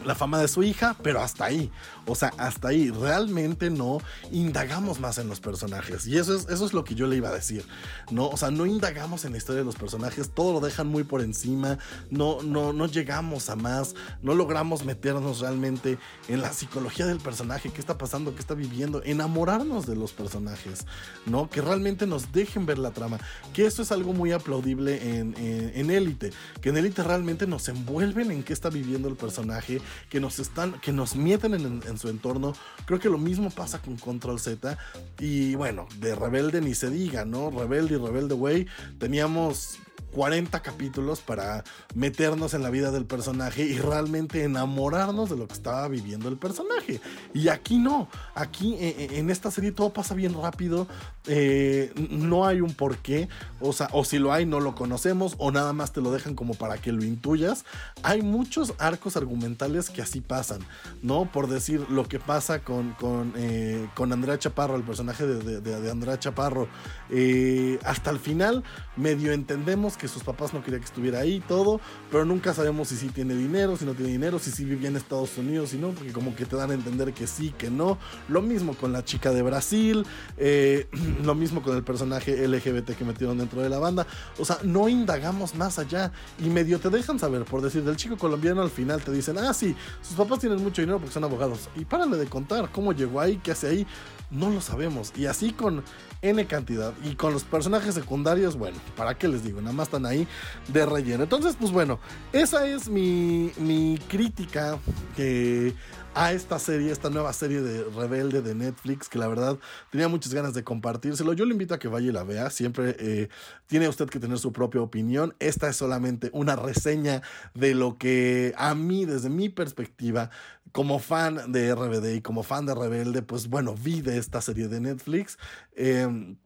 la 0.04 0.14
fama 0.14 0.38
de 0.40 0.48
su 0.48 0.62
hija, 0.62 0.96
pero 1.02 1.20
hasta 1.20 1.44
ahí. 1.44 1.70
O 2.06 2.14
sea, 2.14 2.32
hasta 2.38 2.68
ahí. 2.68 2.90
Realmente 2.90 3.70
no 3.70 3.98
indagamos 4.30 5.00
más 5.00 5.18
en 5.18 5.28
los 5.28 5.40
personajes. 5.40 6.06
Y 6.06 6.18
eso 6.18 6.34
es, 6.36 6.48
eso 6.48 6.66
es 6.66 6.72
lo 6.72 6.84
que 6.84 6.94
yo 6.94 7.06
le 7.06 7.16
iba 7.16 7.28
a 7.28 7.34
decir. 7.34 7.64
¿no? 8.10 8.28
O 8.28 8.36
sea, 8.36 8.50
no 8.50 8.66
indagamos 8.66 9.24
en 9.24 9.32
la 9.32 9.38
historia 9.38 9.60
de 9.60 9.64
los 9.64 9.76
personajes. 9.76 10.30
Todo 10.30 10.54
lo 10.54 10.60
dejan 10.60 10.86
muy 10.88 11.04
por 11.04 11.20
encima. 11.20 11.78
No, 12.10 12.42
no, 12.42 12.72
no 12.72 12.86
llegamos 12.86 13.48
a 13.50 13.56
más. 13.56 13.94
No 14.22 14.34
logramos 14.34 14.84
meternos 14.84 15.40
realmente 15.40 15.98
en 16.28 16.40
la 16.40 16.52
psicología 16.52 17.06
del 17.06 17.18
personaje. 17.18 17.70
¿Qué 17.70 17.80
está 17.80 17.98
pasando? 17.98 18.34
¿Qué 18.34 18.40
está 18.40 18.54
viviendo? 18.54 19.02
Enamorarnos 19.04 19.86
de 19.86 19.96
los 19.96 20.12
personajes. 20.12 20.86
¿No? 21.26 21.48
Que 21.48 21.60
realmente 21.60 22.06
nos 22.06 22.32
dejen 22.32 22.66
ver 22.66 22.78
la 22.78 22.90
trama. 22.90 23.18
Que 23.52 23.66
eso 23.66 23.82
es 23.82 23.92
algo 23.92 24.12
muy 24.12 24.32
aplaudible 24.32 25.18
en, 25.18 25.36
en, 25.36 25.72
en 25.74 25.90
Élite. 25.90 26.32
Que 26.60 26.70
en 26.70 26.76
Élite 26.76 27.02
realmente 27.02 27.46
nos 27.46 27.68
envuelven 27.68 28.30
en 28.30 28.42
qué 28.42 28.52
está 28.52 28.68
viviendo 28.68 29.08
el 29.08 29.16
personaje 29.16 29.80
que 30.09 30.20
nos 30.20 30.38
están, 30.38 30.81
que 30.81 30.92
nos 30.92 31.16
meten 31.16 31.55
en, 31.55 31.83
en 31.87 31.98
su 31.98 32.09
entorno. 32.09 32.55
Creo 32.87 33.00
que 33.00 33.09
lo 33.09 33.18
mismo 33.18 33.50
pasa 33.50 33.81
con 33.81 33.96
Control 33.96 34.38
Z. 34.38 34.78
Y 35.18 35.55
bueno, 35.55 35.87
de 35.98 36.14
Rebelde 36.14 36.61
ni 36.61 36.74
se 36.74 36.90
diga, 36.90 37.24
¿no? 37.24 37.50
Rebelde 37.50 37.94
y 37.94 37.98
Rebelde 37.98 38.35
Way 38.35 38.66
teníamos 38.98 39.78
40 40.12 40.61
capítulos 40.61 41.20
para 41.20 41.64
meternos 41.94 42.55
en 42.55 42.62
la 42.62 42.70
vida 42.70 42.90
del 42.90 43.05
personaje 43.05 43.64
y 43.64 43.79
realmente 43.79 44.44
enamorarnos 44.44 45.31
de 45.31 45.37
lo 45.37 45.46
que 45.48 45.55
estaba 45.55 45.88
viviendo 45.88 46.29
el 46.29 46.37
personaje. 46.37 47.01
Y 47.35 47.48
aquí 47.48 47.79
no, 47.79 48.09
aquí 48.35 48.75
eh, 48.79 49.09
en 49.12 49.31
esta 49.31 49.51
serie 49.51 49.72
todo 49.72 49.92
pasa 49.92 50.14
bien 50.14 50.35
rápido, 50.35 50.87
eh, 51.27 51.92
no 52.11 52.46
hay 52.46 52.61
un 52.61 52.75
porqué, 52.75 53.29
o 53.61 53.72
sea, 53.72 53.88
o 53.92 54.05
si 54.05 54.18
lo 54.18 54.33
hay 54.33 54.44
no 54.46 54.61
lo 54.61 54.75
conocemos 54.75 55.35
o 55.38 55.51
nada 55.53 55.72
más 55.72 55.92
te 55.92 56.01
lo 56.01 56.11
dejan 56.12 56.35
como 56.35 56.55
para 56.55 56.79
que 56.79 56.92
lo 56.92 57.05
intuyas. 57.05 57.64
Hay 58.03 58.22
muchos 58.22 58.75
arcos 58.79 59.16
argumentales 59.16 59.88
que 59.90 60.03
así 60.03 60.20
pasan, 60.20 60.61
¿no? 61.03 61.31
Por 61.31 61.48
decir 61.48 61.87
lo 61.90 62.05
que 62.09 62.18
pasa 62.18 62.61
con, 62.64 62.92
con, 62.94 63.33
eh, 63.37 63.88
con 63.94 64.12
Andrea 64.12 64.38
Chaparro, 64.38 64.77
el 64.77 64.83
personaje 64.83 65.27
de- 65.27 65.61
de 65.61 65.90
Andrea 65.90 66.18
Chaparro, 66.18 66.68
eh, 67.11 67.79
hasta 67.85 68.11
el 68.11 68.18
final 68.18 68.62
medio 68.96 69.33
entendemos 69.33 69.96
que 69.96 70.01
sus 70.08 70.22
papás 70.22 70.52
no 70.52 70.62
querían 70.62 70.80
que 70.80 70.86
estuviera 70.86 71.20
ahí 71.20 71.42
todo, 71.46 71.80
pero 72.10 72.24
nunca 72.24 72.54
sabemos 72.54 72.88
si 72.88 72.96
sí 72.96 73.08
tiene 73.08 73.34
dinero, 73.34 73.76
si 73.76 73.84
no 73.84 73.94
tiene 73.94 74.12
dinero, 74.12 74.38
si 74.38 74.50
sí 74.50 74.64
vivía 74.64 74.88
en 74.88 74.96
Estados 74.96 75.36
Unidos, 75.38 75.70
si 75.70 75.78
no, 75.78 75.90
porque 75.90 76.12
como 76.12 76.34
que 76.34 76.46
te 76.46 76.56
dan 76.56 76.70
a 76.70 76.74
entender 76.74 77.12
que 77.12 77.26
sí, 77.26 77.54
que 77.56 77.70
no. 77.70 77.98
Lo 78.28 78.42
mismo 78.42 78.74
con 78.74 78.92
la 78.92 79.04
chica 79.04 79.32
de 79.32 79.42
Brasil, 79.42 80.06
eh, 80.36 80.88
lo 81.22 81.34
mismo 81.34 81.62
con 81.62 81.76
el 81.76 81.82
personaje 81.82 82.46
LGBT 82.46 82.90
que 82.90 83.04
metieron 83.04 83.38
dentro 83.38 83.62
de 83.62 83.68
la 83.68 83.78
banda. 83.78 84.06
O 84.38 84.44
sea, 84.44 84.58
no 84.62 84.88
indagamos 84.88 85.54
más 85.54 85.78
allá 85.78 86.12
y 86.38 86.50
medio 86.50 86.78
te 86.78 86.90
dejan 86.90 87.18
saber, 87.18 87.44
por 87.44 87.62
decir, 87.62 87.82
del 87.84 87.96
chico 87.96 88.16
colombiano 88.16 88.62
al 88.62 88.70
final 88.70 89.02
te 89.02 89.12
dicen, 89.12 89.38
ah, 89.38 89.54
sí, 89.54 89.74
sus 90.02 90.16
papás 90.16 90.40
tienen 90.40 90.62
mucho 90.62 90.82
dinero 90.82 90.98
porque 90.98 91.14
son 91.14 91.24
abogados. 91.24 91.68
Y 91.76 91.84
párale 91.84 92.16
de 92.16 92.26
contar 92.26 92.70
cómo 92.70 92.92
llegó 92.92 93.20
ahí, 93.20 93.40
qué 93.42 93.52
hace 93.52 93.68
ahí. 93.68 93.86
No 94.30 94.50
lo 94.50 94.60
sabemos. 94.60 95.12
Y 95.16 95.26
así 95.26 95.52
con 95.52 95.82
N 96.22 96.46
cantidad. 96.46 96.94
Y 97.04 97.16
con 97.16 97.32
los 97.32 97.44
personajes 97.44 97.94
secundarios, 97.94 98.56
bueno, 98.56 98.78
¿para 98.96 99.18
qué 99.18 99.28
les 99.28 99.44
digo? 99.44 99.61
Nada 99.61 99.74
más 99.74 99.88
están 99.88 100.06
ahí 100.06 100.26
de 100.68 100.87
relleno. 100.87 101.24
Entonces, 101.24 101.56
pues 101.58 101.72
bueno, 101.72 101.98
esa 102.32 102.66
es 102.66 102.88
mi, 102.88 103.52
mi 103.58 103.98
crítica 104.08 104.78
que 105.16 105.74
a 106.14 106.32
esta 106.32 106.58
serie, 106.58 106.92
esta 106.92 107.11
nueva 107.11 107.32
serie 107.32 107.62
de 107.62 107.85
Rebelde 107.85 108.42
de 108.42 108.54
Netflix, 108.54 109.08
que 109.08 109.18
la 109.18 109.28
verdad 109.28 109.58
tenía 109.90 110.08
muchas 110.08 110.35
ganas 110.35 110.54
de 110.54 110.62
compartírselo. 110.62 111.32
Yo 111.32 111.44
le 111.44 111.52
invito 111.52 111.74
a 111.74 111.78
que 111.78 111.88
vaya 111.88 112.08
y 112.08 112.12
la 112.12 112.24
vea. 112.24 112.50
Siempre 112.50 112.96
eh, 112.98 113.28
tiene 113.66 113.88
usted 113.88 114.08
que 114.08 114.20
tener 114.20 114.38
su 114.38 114.52
propia 114.52 114.82
opinión. 114.82 115.35
Esta 115.38 115.68
es 115.68 115.76
solamente 115.76 116.30
una 116.32 116.56
reseña 116.56 117.22
de 117.54 117.74
lo 117.74 117.96
que 117.96 118.54
a 118.56 118.74
mí, 118.74 119.06
desde 119.06 119.30
mi 119.30 119.48
perspectiva, 119.48 120.30
como 120.72 120.98
fan 120.98 121.52
de 121.52 121.74
RBD 121.74 122.16
y 122.16 122.20
como 122.22 122.42
fan 122.42 122.66
de 122.66 122.74
Rebelde, 122.74 123.22
pues 123.22 123.48
bueno, 123.48 123.74
vi 123.74 124.00
de 124.00 124.18
esta 124.18 124.40
serie 124.40 124.68
de 124.68 124.80
Netflix. 124.80 125.38
Eh, 125.76 126.37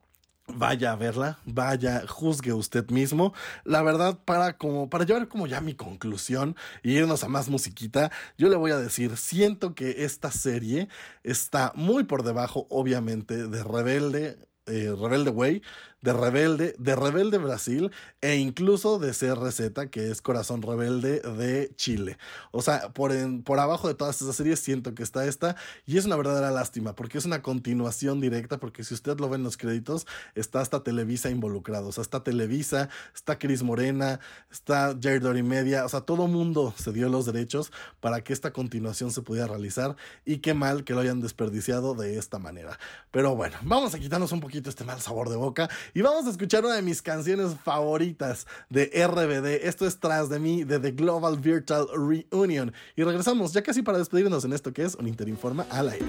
Vaya 0.49 0.93
a 0.93 0.97
verla, 0.97 1.41
vaya, 1.45 2.05
juzgue 2.07 2.53
usted 2.53 2.89
mismo. 2.91 3.35
La 3.65 3.83
verdad, 3.83 4.21
para 4.25 4.57
como 4.57 4.89
para 4.89 5.05
llevar 5.05 5.27
como 5.27 5.49
ya 5.49 5.61
mi 5.61 5.75
conclusión 5.75 6.55
y 6.85 6.93
irnos 6.93 7.25
a 7.25 7.29
más 7.29 7.49
musiquita, 7.49 8.13
yo 8.39 8.49
le 8.49 8.55
voy 8.55 8.71
a 8.71 8.79
decir, 8.79 9.17
siento 9.17 9.75
que 9.75 10.05
esta 10.05 10.31
serie 10.31 10.89
está 11.25 11.73
muy 11.75 12.05
por 12.05 12.23
debajo, 12.23 12.69
obviamente, 12.71 13.49
de 13.49 13.65
Rebelde, 13.65 14.39
eh, 14.67 14.95
Rebelde 14.97 15.31
Way, 15.31 15.63
de 16.07 16.13
Rebelde, 16.13 16.77
de 16.79 16.95
Rebelde 16.95 17.37
Brasil 17.39 17.91
e 18.21 18.37
incluso 18.37 19.01
de 19.01 19.11
CRZ, 19.11 19.91
que 19.91 20.09
es 20.13 20.23
Corazón 20.23 20.63
Rebelde 20.63 21.19
de 21.19 21.73
Chile. 21.75 22.17
O 22.53 22.63
sea, 22.63 22.91
por, 22.93 23.11
en- 23.11 23.43
por 23.43 23.59
abajo 23.59 23.89
de 23.89 23.95
todas 23.95 24.23
esas 24.23 24.37
series 24.37 24.61
siento 24.61 24.95
que 24.95 25.03
está 25.03 25.27
esta 25.27 25.57
y 25.85 25.99
es 25.99 26.05
una 26.05 26.15
verdadera 26.15 26.53
lástima 26.53 26.95
porque 26.95 27.19
es 27.19 27.25
una 27.25 27.43
continuación 27.43 28.21
directa 28.21 28.59
porque 28.59 28.85
si 28.85 28.95
usted 28.95 29.19
lo 29.19 29.29
ve 29.29 29.35
en 29.35 29.43
los 29.43 29.57
créditos 29.57 30.07
está 30.37 30.61
hasta 30.61 30.85
Televisa 30.85 31.29
involucrado, 31.29 31.89
o 31.89 31.93
sea, 31.93 32.03
está 32.03 32.23
Televisa, 32.23 32.89
está 33.13 33.37
Cris 33.41 33.65
Morena, 33.65 34.21
está 34.49 34.97
Jared 35.03 35.23
Dory 35.23 35.43
Media, 35.43 35.85
o 35.85 35.89
sea, 35.89 36.03
todo 36.03 36.29
mundo 36.29 36.73
se 36.79 36.93
dio 36.93 37.09
los 37.09 37.27
derechos 37.27 37.73
para 37.99 38.23
que 38.23 38.33
esta 38.33 38.53
continuación 38.53 39.11
se 39.11 39.23
pudiera 39.23 39.49
realizar 39.49 39.97
y 40.25 40.39
qué 40.39 40.55
mal 40.55 40.85
que 40.85 40.95
lo 40.95 41.01
hayan 41.01 41.21
desperdiciado 41.21 41.95
de 41.97 42.17
esta 42.17 42.39
manera. 42.39 42.79
Pero 43.11 43.35
bueno, 43.35 43.57
vamos 43.63 43.93
a 43.93 43.99
quitarnos 43.99 44.31
un 44.31 44.39
poquito 44.39 44.71
este 44.71 44.85
mal 44.85 45.01
sabor 45.01 45.31
de 45.31 45.37
boca 45.37 45.69
y 45.97 46.03
vamos 46.03 46.27
a 46.27 46.31
escuchar 46.31 46.63
una 46.63 46.75
de 46.75 46.83
mis 46.83 47.01
canciones 47.01 47.57
favoritas 47.65 48.47
de 48.69 48.85
RBD. 48.85 49.67
Esto 49.67 49.87
es 49.87 49.99
Tras 49.99 50.29
de 50.29 50.39
mí 50.39 50.63
de 50.63 50.79
The 50.79 50.91
Global 50.91 51.39
Virtual 51.39 51.87
Reunion. 51.91 52.71
Y 52.97 53.03
regresamos 53.03 53.55
ya 53.55 53.63
casi 53.63 53.81
para 53.81 53.97
despedirnos 53.97 54.45
en 54.45 54.53
esto 54.53 54.75
que 54.75 54.85
es 54.85 54.95
un 54.97 55.09
Interinforma 55.09 55.65
al 55.71 55.89
aire. 55.89 56.05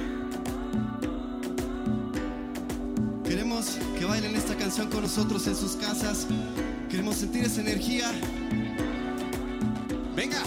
Queremos 3.24 3.78
que 3.98 4.04
bailen 4.04 4.36
esta 4.36 4.58
canción 4.58 4.90
con 4.90 5.04
nosotros 5.04 5.48
en 5.48 5.56
sus 5.56 5.78
casas. 5.78 6.28
Queremos 6.90 7.16
sentir 7.16 7.46
esa 7.46 7.62
energía. 7.62 8.12
Venga. 10.18 10.44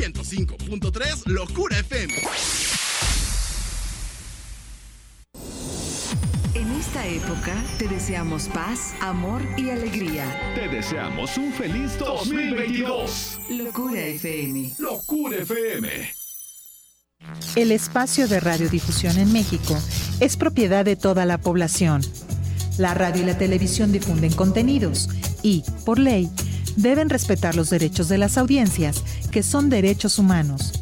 105.3 0.00 1.26
Locura 1.26 1.78
FM. 1.78 2.14
En 6.54 6.70
esta 6.70 7.06
época 7.06 7.54
te 7.78 7.86
deseamos 7.86 8.48
paz, 8.48 8.94
amor 9.02 9.42
y 9.58 9.68
alegría. 9.68 10.24
Te 10.54 10.68
deseamos 10.68 11.36
un 11.36 11.52
feliz 11.52 11.98
2022. 11.98 13.40
Locura 13.50 14.00
FM. 14.00 14.72
Locura 14.78 15.36
FM. 15.36 15.88
El 17.56 17.70
espacio 17.70 18.26
de 18.26 18.40
radiodifusión 18.40 19.18
en 19.18 19.30
México 19.34 19.76
es 20.20 20.38
propiedad 20.38 20.86
de 20.86 20.96
toda 20.96 21.26
la 21.26 21.36
población. 21.36 22.00
La 22.78 22.94
radio 22.94 23.22
y 23.22 23.26
la 23.26 23.36
televisión 23.36 23.92
difunden 23.92 24.32
contenidos 24.32 25.10
y, 25.42 25.62
por 25.84 25.98
ley, 25.98 26.30
deben 26.76 27.10
respetar 27.10 27.56
los 27.56 27.70
derechos 27.70 28.08
de 28.08 28.18
las 28.18 28.38
audiencias, 28.38 29.02
que 29.30 29.42
son 29.42 29.70
derechos 29.70 30.18
humanos. 30.18 30.72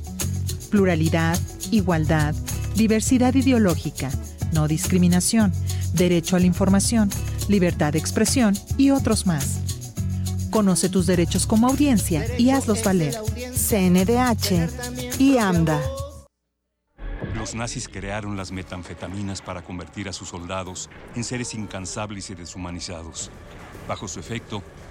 Pluralidad, 0.70 1.38
igualdad, 1.70 2.34
diversidad 2.74 3.34
ideológica, 3.34 4.10
no 4.52 4.68
discriminación, 4.68 5.52
derecho 5.94 6.36
a 6.36 6.40
la 6.40 6.46
información, 6.46 7.10
libertad 7.48 7.92
de 7.92 7.98
expresión 7.98 8.54
y 8.76 8.90
otros 8.90 9.26
más. 9.26 9.60
Conoce 10.50 10.88
tus 10.88 11.06
derechos 11.06 11.46
como 11.46 11.68
audiencia 11.68 12.26
y 12.38 12.50
hazlos 12.50 12.82
valer. 12.82 13.14
CNDH 13.54 15.18
y 15.18 15.38
AMDA. 15.38 15.80
Los 17.34 17.54
nazis 17.54 17.88
crearon 17.88 18.36
las 18.36 18.50
metanfetaminas 18.50 19.42
para 19.42 19.62
convertir 19.62 20.08
a 20.08 20.12
sus 20.12 20.28
soldados 20.28 20.88
en 21.14 21.24
seres 21.24 21.54
incansables 21.54 22.30
y 22.30 22.34
deshumanizados. 22.34 23.30
Bajo 23.86 24.08
su 24.08 24.20
efecto, 24.20 24.62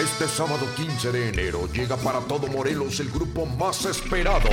Este 0.00 0.26
sábado 0.28 0.66
15 0.76 1.12
de 1.12 1.28
enero 1.28 1.68
llega 1.74 1.94
para 1.94 2.20
todo 2.20 2.46
Morelos 2.46 3.00
el 3.00 3.10
grupo 3.10 3.44
más 3.44 3.84
esperado. 3.84 4.48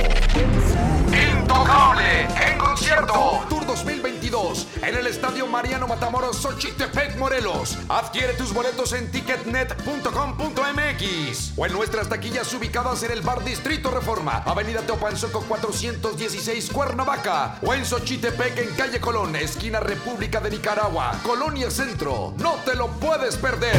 Intocable 1.06 2.28
en 2.46 2.58
concierto. 2.58 3.46
Tour 3.48 3.64
2022 3.64 4.66
en 4.82 4.94
el 4.94 5.06
Estadio 5.06 5.46
Mariano 5.46 5.88
Matamoros 5.88 6.36
Xochitepec, 6.36 7.16
Morelos. 7.16 7.78
Adquiere 7.88 8.34
tus 8.34 8.52
boletos 8.52 8.92
en 8.92 9.10
ticketnet.com.mx 9.10 11.52
o 11.56 11.64
en 11.64 11.72
nuestras 11.72 12.10
taquillas 12.10 12.52
ubicadas 12.52 13.02
en 13.04 13.12
el 13.12 13.22
Bar 13.22 13.42
Distrito 13.42 13.90
Reforma, 13.90 14.42
Avenida 14.44 14.82
Teopanzoco 14.82 15.40
416 15.48 16.68
Cuernavaca 16.70 17.58
o 17.62 17.72
en 17.72 17.86
Xochitepec 17.86 18.58
en 18.58 18.74
Calle 18.74 19.00
Colón, 19.00 19.34
esquina 19.34 19.80
República 19.80 20.40
de 20.40 20.50
Nicaragua, 20.50 21.18
Colonia 21.22 21.70
Centro. 21.70 22.34
No 22.36 22.56
te 22.66 22.74
lo 22.74 22.88
puedes 22.88 23.36
perder. 23.36 23.78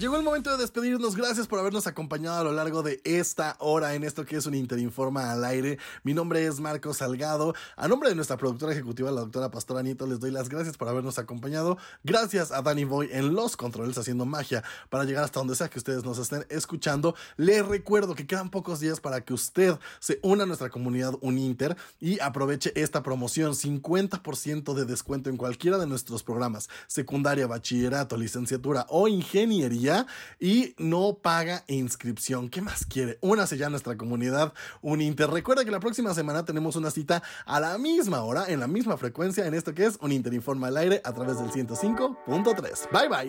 Llegó 0.00 0.16
el 0.16 0.22
momento 0.22 0.50
de 0.50 0.56
despedirnos. 0.56 1.14
Gracias 1.14 1.46
por 1.46 1.58
habernos 1.58 1.86
acompañado 1.86 2.38
a 2.38 2.44
lo 2.44 2.52
largo 2.52 2.82
de 2.82 3.02
esta 3.04 3.56
hora 3.58 3.94
en 3.94 4.02
esto 4.02 4.24
que 4.24 4.36
es 4.36 4.46
un 4.46 4.54
Interinforma 4.54 5.30
al 5.30 5.44
aire. 5.44 5.78
Mi 6.04 6.14
nombre 6.14 6.46
es 6.46 6.58
Marco 6.58 6.94
Salgado. 6.94 7.54
A 7.76 7.86
nombre 7.86 8.08
de 8.08 8.14
nuestra 8.14 8.38
productora 8.38 8.72
ejecutiva, 8.72 9.10
la 9.10 9.20
doctora 9.20 9.50
Pastora 9.50 9.82
Nieto, 9.82 10.06
les 10.06 10.18
doy 10.18 10.30
las 10.30 10.48
gracias 10.48 10.78
por 10.78 10.88
habernos 10.88 11.18
acompañado. 11.18 11.76
Gracias 12.02 12.50
a 12.50 12.62
Danny 12.62 12.84
Boy 12.84 13.10
en 13.12 13.34
los 13.34 13.58
controles 13.58 13.98
haciendo 13.98 14.24
magia 14.24 14.64
para 14.88 15.04
llegar 15.04 15.22
hasta 15.22 15.40
donde 15.40 15.54
sea 15.54 15.68
que 15.68 15.78
ustedes 15.78 16.02
nos 16.02 16.16
estén 16.16 16.46
escuchando. 16.48 17.14
Les 17.36 17.66
recuerdo 17.66 18.14
que 18.14 18.26
quedan 18.26 18.48
pocos 18.48 18.80
días 18.80 19.00
para 19.00 19.20
que 19.22 19.34
usted 19.34 19.78
se 19.98 20.18
una 20.22 20.44
a 20.44 20.46
nuestra 20.46 20.70
comunidad 20.70 21.12
Uninter 21.20 21.76
y 22.00 22.18
aproveche 22.20 22.72
esta 22.74 23.02
promoción. 23.02 23.52
50% 23.52 24.72
de 24.72 24.86
descuento 24.86 25.28
en 25.28 25.36
cualquiera 25.36 25.76
de 25.76 25.86
nuestros 25.86 26.22
programas, 26.22 26.70
secundaria, 26.86 27.46
bachillerato, 27.46 28.16
licenciatura 28.16 28.86
o 28.88 29.06
ingeniería 29.06 29.89
y 30.38 30.74
no 30.78 31.18
paga 31.20 31.64
inscripción. 31.68 32.48
¿Qué 32.48 32.60
más 32.62 32.84
quiere? 32.86 33.18
Únase 33.20 33.56
ya 33.56 33.66
a 33.66 33.70
nuestra 33.70 33.96
comunidad 33.96 34.52
Uninter. 34.82 35.30
Recuerda 35.30 35.64
que 35.64 35.70
la 35.70 35.80
próxima 35.80 36.14
semana 36.14 36.44
tenemos 36.44 36.76
una 36.76 36.90
cita 36.90 37.22
a 37.46 37.60
la 37.60 37.78
misma 37.78 38.22
hora, 38.22 38.44
en 38.48 38.60
la 38.60 38.66
misma 38.66 38.96
frecuencia, 38.96 39.46
en 39.46 39.54
esto 39.54 39.74
que 39.74 39.86
es 39.86 39.98
un 40.00 40.12
Interinforma 40.12 40.68
al 40.68 40.76
aire 40.76 41.00
a 41.04 41.12
través 41.12 41.38
del 41.38 41.50
105.3. 41.50 42.90
Bye 42.92 43.08
bye. 43.08 43.28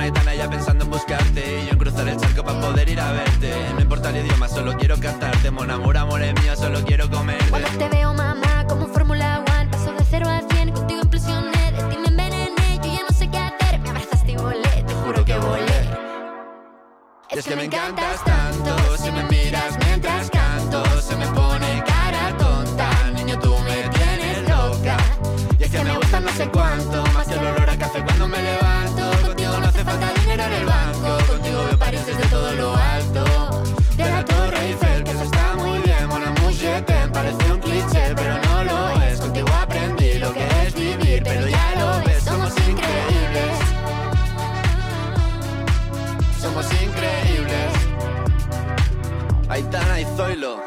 Aitana 0.00 0.34
ya 0.34 0.48
pensando 0.48 0.84
en 0.84 0.90
buscarte. 0.90 1.62
Y 1.62 1.66
yo 1.66 1.72
en 1.72 1.78
cruzar 1.78 2.08
el 2.08 2.16
charco 2.16 2.44
para 2.44 2.60
poder 2.60 2.88
ir 2.88 3.00
a 3.00 3.12
verte. 3.12 3.52
No 3.74 3.80
importa 3.80 4.10
el 4.10 4.24
idioma, 4.24 4.48
solo 4.48 4.76
quiero 4.76 4.98
cantarte. 4.98 5.50
Mon 5.50 5.70
amor, 5.70 5.96
amor 5.96 6.22
es 6.22 6.34
mío, 6.42 6.56
solo 6.56 6.80
quiero 6.84 7.10
comerte. 7.10 7.50
Cuando 7.50 7.68
te 7.70 7.88
veo, 7.88 8.14
mamá, 8.14 8.64
como 8.68 8.86
Fórmula 8.88 9.44
One, 9.58 9.68
paso 9.70 9.92
de 9.92 10.04
cero 10.08 10.28
a 10.28 10.40
cien, 10.52 10.70
contigo 10.72 11.02
impresioné, 11.02 11.72
de 11.72 11.82
ti 11.82 11.96
me 11.98 12.08
envenené, 12.08 12.80
yo 12.82 12.92
ya 12.92 13.02
no 13.08 13.16
sé 13.16 13.28
qué 13.28 13.38
hacer, 13.38 13.80
me 13.80 13.90
abrazaste 13.90 14.32
y 14.32 14.36
volé, 14.36 14.84
te 14.86 14.94
juro 14.94 15.24
que 15.24 15.38
volé. 15.38 15.88
Y 17.30 17.38
es 17.38 17.44
que 17.44 17.56
me 17.56 17.64
encantas 17.64 18.24
tanto 18.24 18.96
Si 18.96 19.10
me 19.12 19.22
miras 19.24 19.78
mientras 19.84 20.30
canto 20.30 20.82
Se 21.02 21.14
me 21.14 21.26
pone 21.26 21.84
cara 21.86 22.36
tonta. 22.38 22.90
Niño, 23.14 23.38
tú 23.38 23.54
me 23.58 23.88
tienes 23.90 24.48
loca. 24.48 24.96
Y 25.58 25.62
es 25.64 25.70
que 25.70 25.84
me 25.84 25.96
gusta 25.96 26.20
no 26.20 26.30
sé 26.30 26.48
cuánto 26.48 27.07
Zoilo 50.28 50.60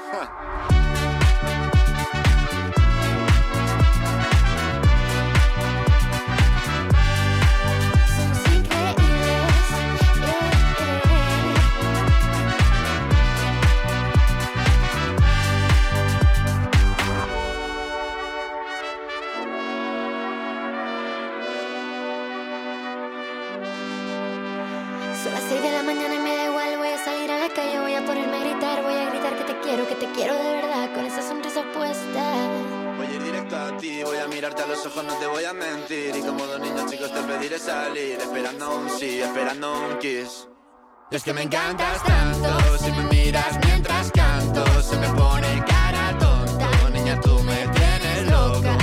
es 41.11 41.23
que 41.23 41.33
me 41.33 41.43
encantas 41.43 42.01
tanto, 42.03 42.77
si 42.77 42.89
me 42.89 43.03
miras 43.03 43.59
mientras 43.65 44.11
canto, 44.11 44.63
se 44.81 44.97
me 44.97 45.09
pone 45.09 45.63
cara 45.67 46.17
tonta. 46.17 46.89
Niña, 46.89 47.19
tú 47.19 47.37
me 47.43 47.67
tienes 47.67 48.31
loca. 48.31 48.77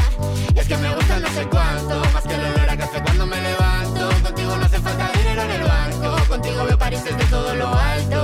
Es 0.54 0.68
que 0.68 0.76
me 0.76 0.94
gusta 0.94 1.20
no 1.20 1.28
sé 1.28 1.48
cuánto, 1.48 2.02
más 2.12 2.22
que 2.24 2.34
el 2.34 2.40
olor 2.40 2.70
a 2.70 2.76
café 2.76 3.02
cuando 3.02 3.26
me 3.26 3.40
levanto. 3.40 4.10
Contigo 4.22 4.56
no 4.56 4.64
hace 4.66 4.78
falta 4.78 5.10
dinero 5.12 5.42
en 5.42 5.50
el 5.50 5.62
banco, 5.62 6.28
contigo 6.28 6.64
veo 6.64 6.78
París 6.78 7.02
desde 7.02 7.24
todo 7.30 7.54
lo 7.54 7.68
alto. 7.68 8.22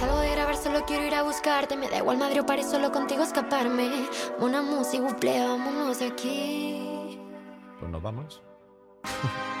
Salgo 0.00 0.18
de 0.20 0.30
grabar, 0.30 0.56
solo 0.56 0.86
quiero 0.86 1.04
ir 1.04 1.14
a 1.16 1.22
buscarte. 1.24 1.76
Me 1.76 1.90
da 1.90 1.98
igual 1.98 2.16
Madrid 2.16 2.40
o 2.40 2.46
París, 2.46 2.66
solo 2.70 2.90
contigo 2.90 3.24
escaparme. 3.24 4.08
Una 4.38 4.62
música, 4.62 5.02
buple, 5.02 5.46
vámonos 5.46 6.00
aquí. 6.00 7.20
Pues 7.78 7.90
nos 7.90 8.02
vamos. 8.02 8.42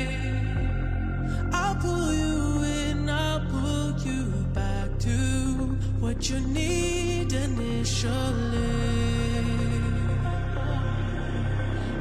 I'll 1.54 1.76
pull 1.76 2.14
you 2.14 2.64
in, 2.64 3.10
I'll 3.10 3.45
pull 3.52 3.91
you 3.99 4.24
back 4.54 4.97
to 4.99 5.18
what 5.99 6.30
you 6.30 6.39
need 6.39 7.34
initially. 7.34 8.82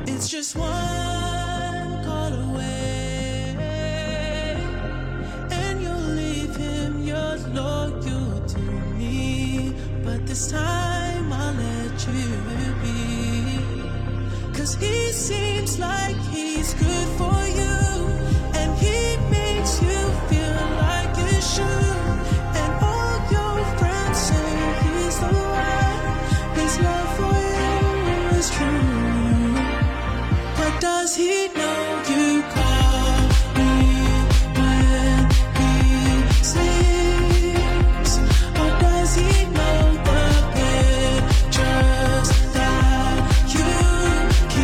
It's 0.06 0.28
just 0.28 0.56
one 0.56 0.99